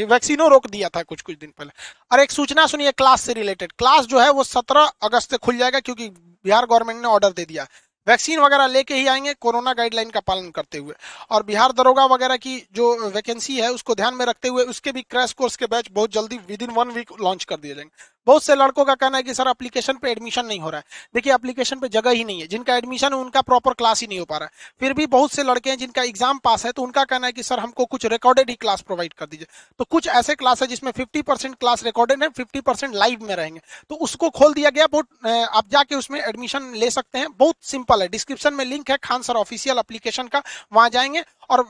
वैक्सीनों 0.06 0.50
रोक 0.50 0.68
दिया 0.68 0.90
था 0.90 1.02
कुछ 1.04 1.22
कुछ 1.22 1.38
दिन 1.38 1.50
पहले। 1.50 1.72
और 2.12 2.20
एक 2.20 2.32
सूचना 2.32 2.66
सुनिए 2.68 2.92
क्लास 2.94 3.22
से 3.22 3.34
रिलेटेड 3.34 3.72
क्लास 3.72 4.06
जो 4.06 4.20
है 4.20 4.30
वो 4.32 4.44
सत्रह 4.46 4.92
अगस्त 5.04 5.32
से 5.32 5.38
खुल 5.40 5.58
जाएगा 5.58 5.80
क्योंकि 5.80 6.10
बिहार 6.10 6.66
गवर्नमेंट 6.66 7.02
ने 7.02 7.08
ऑर्डर 7.08 7.32
दे 7.32 7.46
दिया। 7.46 7.68
वैक्सीन 8.08 8.40
वगैरह 8.40 8.68
लेके 8.68 8.96
ही 8.96 9.06
आएँगे 9.08 9.34
कोरोना 9.36 9.74
गाइडलाइन 9.74 10.10
का 10.10 10.20
पालन 10.20 10.50
करते 10.52 10.78
हुए। 10.78 10.94
और 11.32 11.44
बिहार 11.44 11.72
दरोगा 11.72 12.06
वगैरह 12.06 12.38
की 12.38 12.58
जो 12.74 13.10
वैकेंसी 13.10 13.56
है, 13.58 13.72
उसको 13.72 13.96
ध्यान 13.96 14.16
में 14.16 14.26
रखते 14.26 14.48
हुए 14.48 14.64
उसके 14.66 14.92
भी 14.92 15.02
क्रैश 15.04 15.34
कोर्स 15.34 15.56
के 15.56 15.66
बैच 15.66 15.90
बहुत 15.92 16.12
जल्दी 16.14 16.38
with 16.50 16.62
in 16.62 16.72
one 16.72 16.92
week 16.92 17.12
launch 17.22 17.44
कर 17.44 17.58
दिए 17.58 17.76
जाएँगे। 17.76 18.14
बहुत 18.28 18.44
से 18.44 18.56
लड़कों 18.56 18.86
का 18.86 18.96
कहना 18.96 19.18
है 19.18 19.24
कि 19.24 19.34
सर 19.34 19.48
एप्लीकेशन 19.48 19.94
पे 19.94 20.12
एडमिशन 20.12 20.46
नहीं 20.46 20.60
हो 20.60 20.70
रहा 20.70 20.80
है। 20.80 21.10
देखिए 21.16 21.34
एप्लीकेशन 21.34 21.80
पे 21.80 21.90
जगह 21.90 22.12
ही 22.12 22.24
नहीं 22.24 22.42
है। 22.42 22.48
जिनका 22.48 22.76
एडमिशन 22.76 23.14
है, 23.14 23.20
उनका 23.20 23.42
प्रॉपर 23.42 23.74
क्लास 23.74 24.02
ही 24.02 24.08
नहीं 24.08 24.20
हो 24.20 24.26
पा 24.26 24.38
रहा 24.38 24.46
है। 24.46 24.70
फिर 24.80 24.94
भी 24.94 25.06
बहुत 25.08 25.32
से 25.32 25.44
लड़के 25.44 25.70
हैं 25.70 25.78
जिनका 25.78 26.04
एग्ज़ाम 26.04 26.38
पास 26.44 26.66
है 26.66 26.72
तो 26.72 26.82
उनका 26.82 27.04
कहना 27.04 27.28
है 27.28 27.34
कि 27.34 27.44
सर, 27.44 27.60
हमको 27.60 27.86
कुछ 27.86 28.06
रिकॉर्डेड 28.06 28.50
ही 28.50 28.56
क्लास 28.56 28.82
प्रोवाइड 28.82 29.14
कर 29.14 29.26
दीजिए। 29.26 29.48
तो 29.80 29.86
कुछ 29.86 30.08
ऐसे 30.10 30.36
क्लास 30.36 30.62
है 30.62 30.68
जिसमें 30.68 30.92
फिफ्टी 30.92 31.24
क्लास 31.32 31.84
रिकॉर्डेड 31.84 32.24
है 32.24 32.30
फिफ्टी 32.30 32.62
लाइव 32.94 33.24
में 33.24 33.36
रहेंगे। 33.36 33.62
तो 33.90 33.96
उसको 33.98 34.30
खोल 34.30 34.54
दिया 34.54 34.70
गया, 34.70 34.88
बहुत 34.88 35.26
आप 35.28 35.70
जाके 35.72 35.96
उसमें 35.96 36.20
एडमिशन 36.22 36.72
ले 36.76 36.90
सकते 36.90 37.20
हैं। 37.20 37.28
बहुत 37.38 37.56
सिंपल 37.64 38.02
है। 38.02 38.08
डिस्क्रिप्शन 38.08 38.54
में 38.54 38.66
लिंक 38.66 38.90
है, 38.92 38.98
खान 39.04 39.22
सर 39.22 39.36
ऑफिशियल 39.36 39.78
अप्लीकेशन 39.78 40.28
का। 40.28 40.42
वहाँ 40.74 40.90
जाएँगे 40.90 41.24
और 41.50 41.62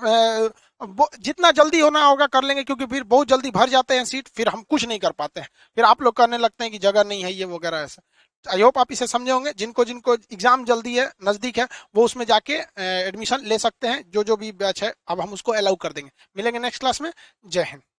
जितना 1.19 1.51
जल्दी 1.51 1.79
होना 1.79 2.03
होगा 2.05 2.25
कर 2.27 2.43
लेंगे, 2.43 2.63
क्योंकि 2.63 2.85
फिर 2.85 3.03
बहुत 3.05 3.27
जल्दी 3.27 3.51
भर 3.51 3.69
जाते 3.69 3.95
हैं 3.95 4.05
सीट, 4.05 4.27
फिर 4.27 4.47
हम 4.47 4.61
कुछ 4.63 4.85
नहीं 4.85 4.99
कर 4.99 5.11
पाते 5.13 5.41
हैं। 5.41 5.49
फिर 5.77 5.85
आप 5.85 6.01
लोग 6.01 6.15
करने 6.15 6.37
लगते 6.37 6.63
हैं 6.63 6.71
कि 6.71 6.79
जगह 6.79 7.03
नहीं 7.03 7.23
है 7.23 7.33
ये 7.33 7.45
वगैरह 7.45 7.77
ऐसा। 7.79 8.01
आई 8.45 8.61
होप 8.61 8.77
आप 8.77 8.91
इसे 8.91 9.07
समझे 9.07 9.31
होंगे। 9.31 9.51
जिनको 9.53 9.85
जिनको 9.85 10.13
एग्ज़ाम 10.13 10.65
जल्दी 10.65 10.95
है, 10.97 11.09
नज़दीक 11.23 11.57
है, 11.59 11.67
वो 11.95 12.05
उसमें 12.05 12.25
जाके 12.25 12.53
एडमिशन 12.79 13.45
ले 13.45 13.57
सकते 13.59 13.87
हैं। 13.87 14.03
जो 14.09 14.23
जो 14.23 14.35
भी 14.37 14.51
बैच 14.53 14.83
है, 14.83 14.93
अब 15.07 15.21
हम 15.21 15.33
उसको 15.33 15.51
अलाउ 15.53 15.75
कर 15.77 15.93
देंगे। 15.93 16.11
मिलेंगे 16.37 16.59
नेक्स्ट 16.59 16.79
क्लास 16.79 17.01
में। 17.01 17.11
जय 17.45 17.63
हिंद। 17.63 17.81